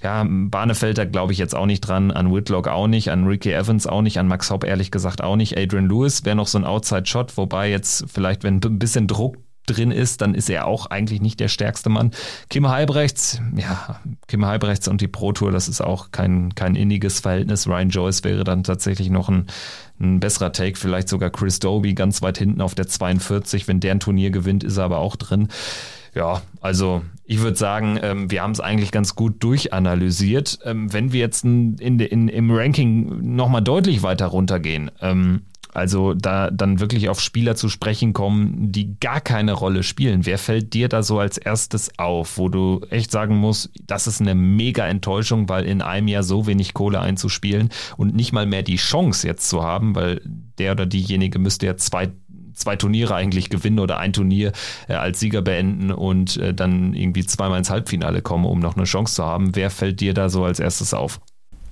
[0.02, 3.52] Ja, Barnefeld, da glaube ich jetzt auch nicht dran, an Whitlock auch nicht, an Ricky
[3.52, 5.58] Evans auch nicht, an Max Hopp ehrlich gesagt auch nicht.
[5.58, 9.90] Adrian Lewis wäre noch so ein Outside-Shot, wobei jetzt vielleicht, wenn ein bisschen Druck drin
[9.90, 12.10] ist, dann ist er auch eigentlich nicht der stärkste Mann.
[12.50, 17.20] Kim Halbrechts, ja, Kim Halbrechts und die Pro Tour, das ist auch kein, kein inniges
[17.20, 17.68] Verhältnis.
[17.68, 19.46] Ryan Joyce wäre dann tatsächlich noch ein,
[20.00, 23.68] ein besserer Take, vielleicht sogar Chris Doby ganz weit hinten auf der 42.
[23.68, 25.48] Wenn der ein Turnier gewinnt, ist er aber auch drin.
[26.14, 30.58] Ja, also ich würde sagen, ähm, wir haben es eigentlich ganz gut durchanalysiert.
[30.64, 35.42] Ähm, wenn wir jetzt in, in, im Ranking nochmal deutlich weiter runtergehen, ähm,
[35.74, 40.26] also da dann wirklich auf Spieler zu sprechen kommen, die gar keine Rolle spielen.
[40.26, 44.20] Wer fällt dir da so als erstes auf, wo du echt sagen musst, das ist
[44.20, 48.62] eine mega Enttäuschung, weil in einem Jahr so wenig Kohle einzuspielen und nicht mal mehr
[48.62, 50.20] die Chance jetzt zu haben, weil
[50.58, 52.12] der oder diejenige müsste ja zwei
[52.54, 54.52] zwei Turniere eigentlich gewinnen oder ein Turnier
[54.88, 58.84] äh, als Sieger beenden und äh, dann irgendwie zweimal ins Halbfinale kommen, um noch eine
[58.84, 59.54] Chance zu haben.
[59.54, 61.20] Wer fällt dir da so als erstes auf?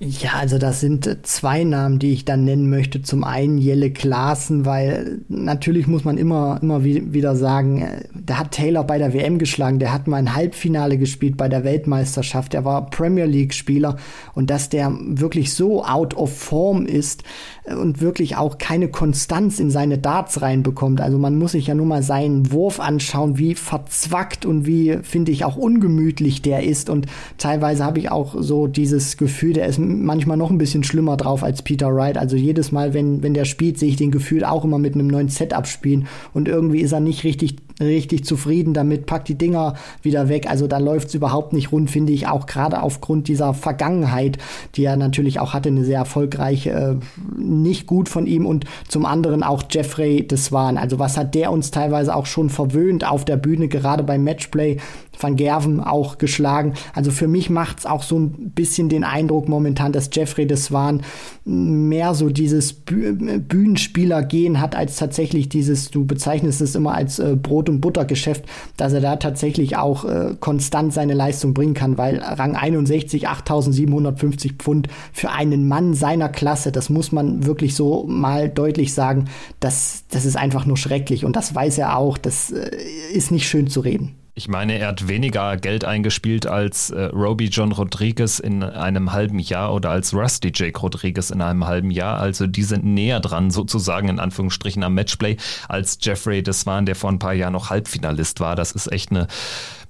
[0.03, 3.03] Ja, also das sind zwei Namen, die ich dann nennen möchte.
[3.03, 8.49] Zum einen Jelle Klaassen, weil natürlich muss man immer, immer wieder sagen, äh, der hat
[8.49, 12.65] Taylor bei der WM geschlagen, der hat mal ein Halbfinale gespielt bei der Weltmeisterschaft, der
[12.65, 13.97] war Premier League Spieler
[14.33, 17.21] und dass der wirklich so out of form ist
[17.65, 20.99] äh, und wirklich auch keine Konstanz in seine Darts reinbekommt.
[20.99, 25.31] Also man muss sich ja nur mal seinen Wurf anschauen, wie verzwackt und wie, finde
[25.31, 27.05] ich, auch ungemütlich der ist und
[27.37, 31.43] teilweise habe ich auch so dieses Gefühl, der ist manchmal noch ein bisschen schlimmer drauf
[31.43, 32.17] als Peter Wright.
[32.17, 35.07] Also jedes Mal, wenn, wenn der spielt, sehe ich den Gefühl auch immer mit einem
[35.07, 36.07] neuen Setup spielen.
[36.33, 40.49] Und irgendwie ist er nicht richtig, richtig zufrieden damit, packt die Dinger wieder weg.
[40.49, 44.37] Also da läuft es überhaupt nicht rund, finde ich, auch gerade aufgrund dieser Vergangenheit,
[44.75, 46.95] die er natürlich auch hatte, eine sehr erfolgreiche, äh,
[47.37, 48.45] nicht gut von ihm.
[48.45, 50.77] Und zum anderen auch Jeffrey Deswan.
[50.77, 54.77] Also was hat der uns teilweise auch schon verwöhnt auf der Bühne, gerade beim Matchplay.
[55.21, 56.73] Van Gerven auch geschlagen.
[56.93, 61.01] Also für mich macht es auch so ein bisschen den Eindruck momentan, dass Jeffrey Deswan
[61.43, 67.69] mehr so dieses Bühnenspieler-Gehen hat, als tatsächlich dieses, du bezeichnest es immer als äh, Brot-
[67.69, 68.45] und Buttergeschäft,
[68.77, 74.53] dass er da tatsächlich auch äh, konstant seine Leistung bringen kann, weil Rang 61, 8750
[74.53, 79.25] Pfund für einen Mann seiner Klasse, das muss man wirklich so mal deutlich sagen,
[79.59, 82.69] das, das ist einfach nur schrecklich und das weiß er auch, das äh,
[83.13, 84.20] ist nicht schön zu reden.
[84.33, 89.39] Ich meine, er hat weniger Geld eingespielt als äh, Roby John Rodriguez in einem halben
[89.39, 92.17] Jahr oder als Rusty Jake Rodriguez in einem halben Jahr.
[92.19, 97.11] Also die sind näher dran, sozusagen in Anführungsstrichen am Matchplay, als Jeffrey Deswan, der vor
[97.11, 98.55] ein paar Jahren noch Halbfinalist war.
[98.55, 99.27] Das ist echt eine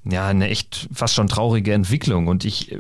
[0.04, 2.28] ja, eine echt fast schon traurige Entwicklung.
[2.28, 2.76] Und ich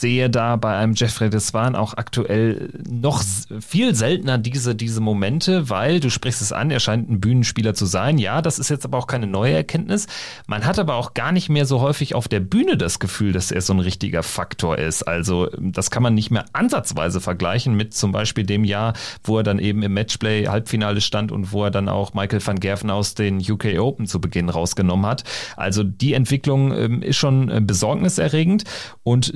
[0.00, 3.22] sehe da bei einem Jeffrey Desvan auch aktuell noch
[3.60, 7.84] viel seltener diese, diese Momente, weil du sprichst es an, er scheint ein Bühnenspieler zu
[7.84, 8.16] sein.
[8.16, 10.06] Ja, das ist jetzt aber auch keine neue Erkenntnis.
[10.46, 13.50] Man hat aber auch gar nicht mehr so häufig auf der Bühne das Gefühl, dass
[13.50, 15.02] er so ein richtiger Faktor ist.
[15.02, 19.42] Also das kann man nicht mehr ansatzweise vergleichen mit zum Beispiel dem Jahr, wo er
[19.42, 23.14] dann eben im Matchplay Halbfinale stand und wo er dann auch Michael van Gerven aus
[23.14, 25.24] den UK Open zu Beginn rausgenommen hat.
[25.58, 28.64] Also die Entwicklung ähm, ist schon äh, besorgniserregend
[29.02, 29.34] und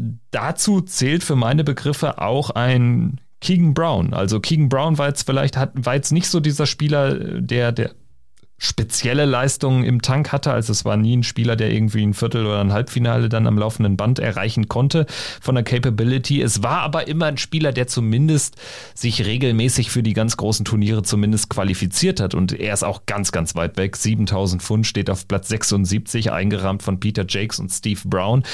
[0.54, 4.14] dazu zählt für meine Begriffe auch ein Keegan Brown.
[4.14, 7.90] Also Keegan Brown war jetzt vielleicht, hat, war jetzt nicht so dieser Spieler, der, der
[8.56, 10.52] spezielle Leistungen im Tank hatte.
[10.52, 13.58] Also es war nie ein Spieler, der irgendwie ein Viertel oder ein Halbfinale dann am
[13.58, 15.06] laufenden Band erreichen konnte
[15.40, 16.40] von der Capability.
[16.40, 18.56] Es war aber immer ein Spieler, der zumindest
[18.94, 22.32] sich regelmäßig für die ganz großen Turniere zumindest qualifiziert hat.
[22.32, 23.96] Und er ist auch ganz, ganz weit weg.
[23.96, 28.44] 7000 Pfund steht auf Platz 76, eingerahmt von Peter Jakes und Steve Brown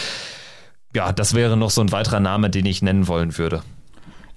[0.94, 3.62] ja, das wäre noch so ein weiterer Name, den ich nennen wollen würde.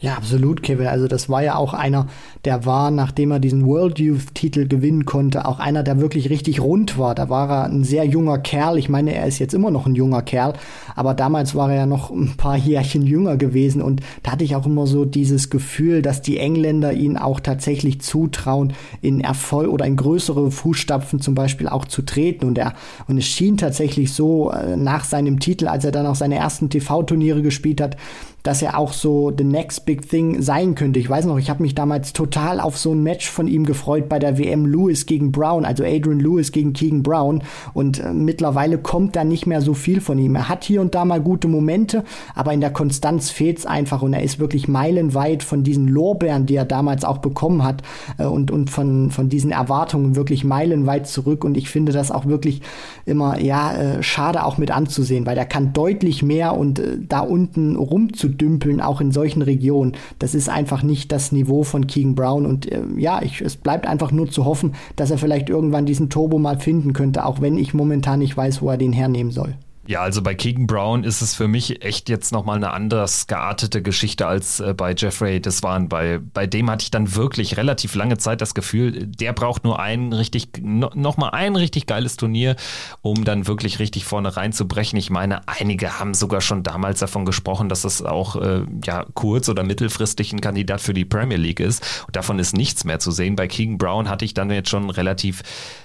[0.04, 0.88] Ja, absolut, Kevin.
[0.88, 2.08] Also das war ja auch einer,
[2.44, 6.60] der war, nachdem er diesen World Youth Titel gewinnen konnte, auch einer, der wirklich richtig
[6.60, 7.16] rund war.
[7.16, 8.78] Da war er ein sehr junger Kerl.
[8.78, 10.56] Ich meine, er ist jetzt immer noch ein junger Kerl,
[10.94, 14.58] aber damals war er ja noch ein paar Jährchen jünger gewesen und da hatte ich
[14.58, 19.86] auch immer so dieses Gefühl, dass die Engländer ihn auch tatsächlich zutrauen, in Erfolg oder
[19.86, 22.74] in größere Fußstapfen zum Beispiel auch zu treten und er,
[23.08, 26.70] und es schien tatsächlich so äh, nach seinem Titel, als er dann auch seine ersten
[26.70, 27.96] TV-Turniere gespielt hat,
[28.44, 31.00] dass er auch so the next big thing sein könnte.
[31.00, 34.10] Ich weiß noch, ich habe mich damals total auf so ein Match von ihm gefreut
[34.10, 37.42] bei der WM Lewis gegen Brown, also Adrian Lewis gegen Keegan Brown.
[37.74, 40.36] Und äh, mittlerweile kommt da nicht mehr so viel von ihm.
[40.36, 42.04] Er hat hier und da mal gute Momente,
[42.36, 46.56] aber in der Konstanz fehlt's einfach und er ist wirklich meilenweit von diesen Lorbeeren, die
[46.56, 47.82] er damals auch bekommen hat
[48.18, 51.46] äh, und, und von, von diesen Erwartungen wirklich meilenweit zurück.
[51.46, 52.62] Und ich finde das auch wirklich
[53.06, 57.22] immer, ja, äh, schade auch mit anzusehen, weil er kann deutlich mehr und äh, da
[57.22, 59.94] unten rumzu dümpeln, auch in solchen Regionen.
[60.20, 62.46] Das ist einfach nicht das Niveau von Keegan Brown.
[62.46, 66.10] Und äh, ja, ich, es bleibt einfach nur zu hoffen, dass er vielleicht irgendwann diesen
[66.10, 69.56] Turbo mal finden könnte, auch wenn ich momentan nicht weiß, wo er den hernehmen soll.
[69.86, 73.82] Ja, also bei Keegan Brown ist es für mich echt jetzt nochmal eine anders geartete
[73.82, 75.90] Geschichte als äh, bei Jeffrey Deswan.
[75.90, 79.82] Bei, bei dem hatte ich dann wirklich relativ lange Zeit das Gefühl, der braucht nur
[79.82, 82.56] ein richtig, no, nochmal ein richtig geiles Turnier,
[83.02, 84.98] um dann wirklich richtig vorne reinzubrechen.
[84.98, 89.50] Ich meine, einige haben sogar schon damals davon gesprochen, dass das auch äh, ja, kurz-
[89.50, 92.06] oder mittelfristig ein Kandidat für die Premier League ist.
[92.08, 93.36] Und davon ist nichts mehr zu sehen.
[93.36, 95.44] Bei Keegan Brown hatte ich dann jetzt schon relativ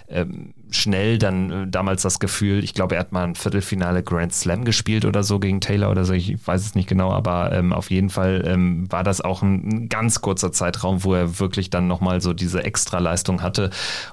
[0.08, 4.32] ähm, schnell dann äh, damals das Gefühl, ich glaube, er hat mal ein Viertelfinale Grand
[4.32, 7.72] Slam gespielt oder so gegen Taylor oder so, ich weiß es nicht genau, aber ähm,
[7.72, 11.70] auf jeden Fall ähm, war das auch ein, ein, ganz kurzer Zeitraum, wo er wirklich
[11.70, 13.70] dann nochmal so diese Extraleistung hatte.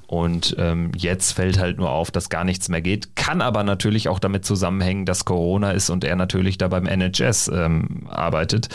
[0.07, 4.09] Und ähm, jetzt fällt halt nur auf, dass gar nichts mehr geht, kann aber natürlich
[4.09, 8.69] auch damit zusammenhängen, dass Corona ist und er natürlich da beim NHS ähm, arbeitet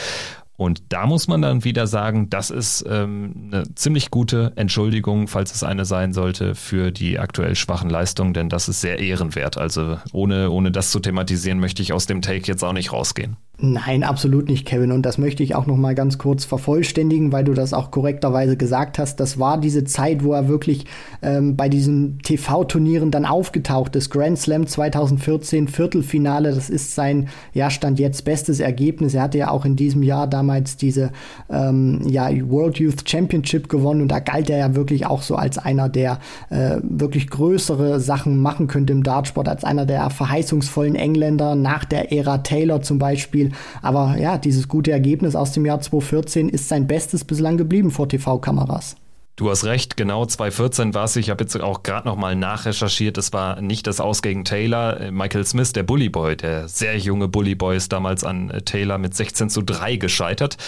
[0.61, 5.55] und da muss man dann wieder sagen, das ist ähm, eine ziemlich gute Entschuldigung, falls
[5.55, 9.57] es eine sein sollte, für die aktuell schwachen Leistungen, denn das ist sehr ehrenwert.
[9.57, 13.39] Also ohne, ohne das zu thematisieren, möchte ich aus dem Take jetzt auch nicht rausgehen.
[13.63, 14.91] Nein, absolut nicht, Kevin.
[14.91, 18.57] Und das möchte ich auch noch mal ganz kurz vervollständigen, weil du das auch korrekterweise
[18.57, 19.21] gesagt hast.
[19.21, 20.87] Das war diese Zeit, wo er wirklich
[21.21, 24.09] ähm, bei diesen TV-Turnieren dann aufgetaucht ist.
[24.09, 26.55] Grand Slam 2014, Viertelfinale.
[26.55, 29.13] Das ist sein, ja, Stand jetzt bestes Ergebnis.
[29.13, 31.13] Er hatte ja auch in diesem Jahr damals diese,
[31.51, 34.01] ähm, ja, World Youth Championship gewonnen.
[34.01, 38.39] Und da galt er ja wirklich auch so als einer, der äh, wirklich größere Sachen
[38.39, 43.50] machen könnte im Dartsport, als einer der verheißungsvollen Engländer nach der Ära Taylor zum Beispiel.
[43.83, 48.09] Aber ja, dieses gute Ergebnis aus dem Jahr 2014 ist sein bestes bislang geblieben vor
[48.09, 48.97] TV-Kameras.
[49.41, 51.17] Du hast recht, genau 2014 war es.
[51.17, 53.17] Ich habe jetzt auch gerade nochmal nachrecherchiert.
[53.17, 55.11] Es war nicht das Aus gegen Taylor.
[55.11, 59.63] Michael Smith, der Bullyboy, der sehr junge Bullyboy, ist damals an Taylor mit 16 zu
[59.63, 60.59] 3 gescheitert.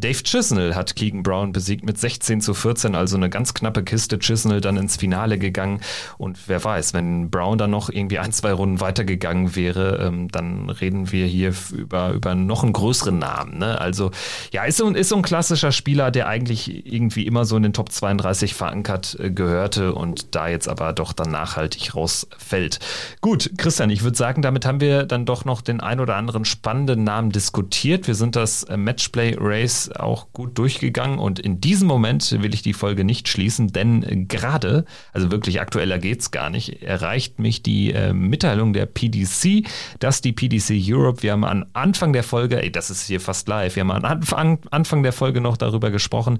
[0.00, 4.18] Dave Chisnell hat Keegan Brown besiegt mit 16 zu 14, also eine ganz knappe Kiste.
[4.18, 5.80] Chisnell dann ins Finale gegangen
[6.18, 10.70] und wer weiß, wenn Brown dann noch irgendwie ein, zwei Runden weitergegangen wäre, ähm, dann
[10.70, 13.58] reden wir hier über, über noch einen größeren Namen.
[13.58, 13.80] Ne?
[13.80, 14.10] Also
[14.52, 17.72] ja, ist so, ist so ein klassischer Spieler, der eigentlich irgendwie immer so in den
[17.72, 22.78] Top 32 verankert äh, gehörte und da jetzt aber doch dann nachhaltig rausfällt.
[23.20, 26.44] Gut, Christian, ich würde sagen, damit haben wir dann doch noch den ein oder anderen
[26.44, 28.06] spannenden Namen diskutiert.
[28.06, 31.18] Wir sind das äh, Matchplay Race auch gut durchgegangen.
[31.18, 35.98] Und in diesem Moment will ich die Folge nicht schließen, denn gerade, also wirklich aktueller
[35.98, 39.66] geht's gar nicht, erreicht mich die äh, Mitteilung der PDC,
[39.98, 43.48] dass die PDC Europe, wir haben am Anfang der Folge, ey, das ist hier fast
[43.48, 46.38] live, wir haben am Anfang, Anfang der Folge noch darüber gesprochen,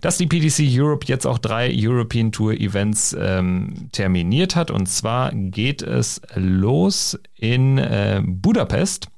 [0.00, 4.70] dass die PDC Europe jetzt auch drei European Tour Events ähm, terminiert hat.
[4.70, 9.08] Und zwar geht es los in äh, Budapest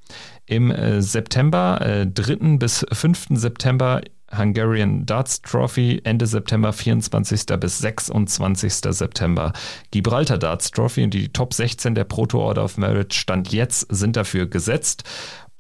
[0.53, 2.59] im äh, September, äh, 3.
[2.59, 3.27] bis 5.
[3.31, 4.03] September
[4.37, 7.47] Hungarian Darts Trophy, Ende September 24.
[7.61, 8.73] bis 26.
[8.91, 9.53] September
[9.91, 14.17] Gibraltar Darts Trophy und die Top 16 der Proto Order of Merit Stand jetzt sind
[14.17, 15.05] dafür gesetzt.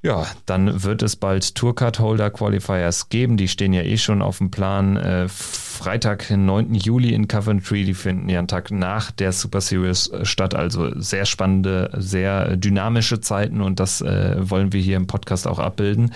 [0.04, 3.36] Ja, dann wird es bald Tourcard-Holder Qualifiers geben.
[3.36, 4.96] Die stehen ja eh schon auf dem Plan.
[4.96, 5.28] Äh,
[5.72, 6.74] Freitag, 9.
[6.74, 7.84] Juli in Coventry.
[7.84, 10.54] Die finden ja einen Tag nach der Super Series äh, statt.
[10.54, 15.58] Also sehr spannende, sehr dynamische Zeiten und das äh, wollen wir hier im Podcast auch
[15.58, 16.12] abbilden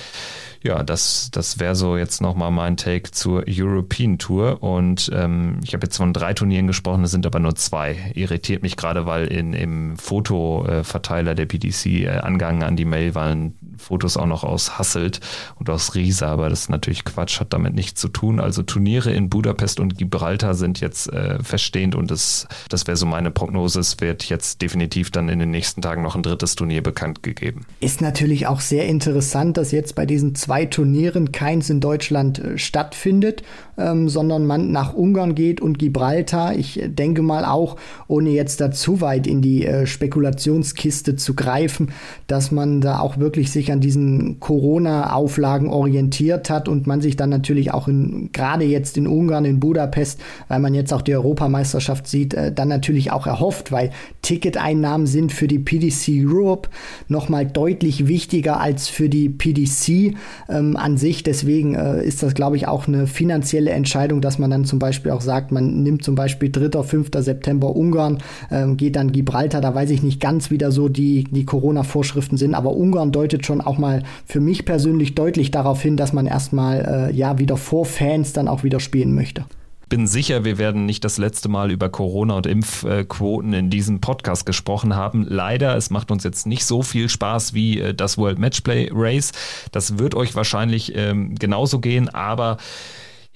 [0.67, 4.63] ja, das, das wäre so jetzt nochmal mein Take zur European Tour.
[4.63, 7.97] Und ähm, ich habe jetzt von drei Turnieren gesprochen, es sind aber nur zwei.
[8.15, 13.55] Irritiert mich gerade, weil in, im Fotoverteiler der PDC äh, angehangen an die Mail waren
[13.79, 15.21] Fotos auch noch aus Hasselt
[15.57, 18.41] und aus Riesa, aber das ist natürlich Quatsch, hat damit nichts zu tun.
[18.41, 19.46] Also Turniere in Budapest
[19.81, 23.81] und Gibraltar sind jetzt äh, feststehend und das, das wäre so meine Prognose.
[23.81, 27.67] Es wird jetzt definitiv dann in den nächsten Tagen noch ein drittes Turnier bekannt gegeben.
[27.81, 32.59] Ist natürlich auch sehr interessant, dass jetzt bei diesen zwei Turnieren keins in Deutschland äh,
[32.59, 33.43] stattfindet,
[33.79, 36.57] ähm, sondern man nach Ungarn geht und Gibraltar.
[36.57, 37.77] Ich denke mal auch,
[38.09, 41.93] ohne jetzt da zu weit in die äh, Spekulationskiste zu greifen,
[42.27, 47.31] dass man da auch wirklich sich an diesen Corona-Auflagen orientiert hat und man sich dann
[47.31, 52.07] natürlich auch in, gerade jetzt in Ungarn, in Budapest, weil man jetzt auch die Europameisterschaft
[52.07, 53.91] sieht, äh, dann natürlich auch erhofft, weil
[54.23, 56.69] Ticketeinnahmen sind für die PDC Europe
[57.09, 60.17] nochmal deutlich wichtiger als für die PDC
[60.49, 61.23] ähm, an sich.
[61.23, 65.13] Deswegen äh, ist das, glaube ich, auch eine finanzielle Entscheidung, dass man dann zum Beispiel
[65.13, 67.11] auch sagt, man nimmt zum Beispiel 3., 5.
[67.19, 68.19] September Ungarn,
[68.51, 69.61] ähm, geht dann Gibraltar.
[69.61, 73.47] Da weiß ich nicht ganz, wie da so die, die Corona-Vorschriften sind, aber Ungarn deutet
[73.47, 77.57] schon auch mal für mich persönlich deutlich darauf hin, dass man erstmal äh, ja wieder
[77.57, 79.26] vor Fans dann auch wieder spielen möchte
[79.89, 84.45] bin sicher, wir werden nicht das letzte Mal über Corona und Impfquoten in diesem Podcast
[84.45, 85.25] gesprochen haben.
[85.29, 89.33] Leider, es macht uns jetzt nicht so viel Spaß wie äh, das World Matchplay Race.
[89.71, 92.57] Das wird euch wahrscheinlich ähm, genauso gehen, aber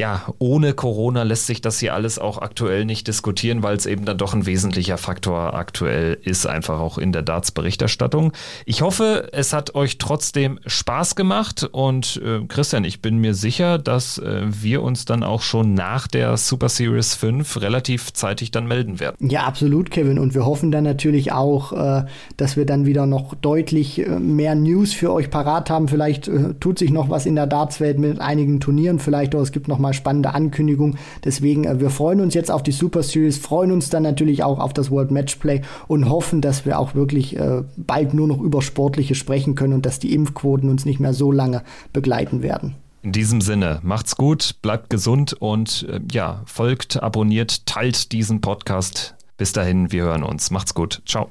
[0.01, 4.07] ja, ohne Corona lässt sich das hier alles auch aktuell nicht diskutieren, weil es eben
[4.07, 8.33] dann doch ein wesentlicher Faktor aktuell ist, einfach auch in der Darts-Berichterstattung.
[8.65, 13.77] Ich hoffe, es hat euch trotzdem Spaß gemacht und äh, Christian, ich bin mir sicher,
[13.77, 18.67] dass äh, wir uns dann auch schon nach der Super Series 5 relativ zeitig dann
[18.67, 19.29] melden werden.
[19.29, 20.19] Ja, absolut, Kevin.
[20.19, 22.07] Und wir hoffen dann natürlich auch, äh,
[22.39, 25.89] dass wir dann wieder noch deutlich äh, mehr News für euch parat haben.
[25.89, 29.53] Vielleicht äh, tut sich noch was in der Darts-Welt mit einigen Turnieren, vielleicht oder es
[29.53, 30.97] gibt noch mal spannende Ankündigung.
[31.25, 34.59] Deswegen, äh, wir freuen uns jetzt auf die Super Series, freuen uns dann natürlich auch
[34.59, 38.63] auf das World Matchplay und hoffen, dass wir auch wirklich äh, bald nur noch über
[38.63, 41.63] Sportliche sprechen können und dass die Impfquoten uns nicht mehr so lange
[41.93, 42.75] begleiten werden.
[43.03, 49.15] In diesem Sinne, macht's gut, bleibt gesund und äh, ja, folgt, abonniert, teilt diesen Podcast.
[49.39, 50.51] Bis dahin, wir hören uns.
[50.51, 51.01] Macht's gut.
[51.07, 51.31] Ciao.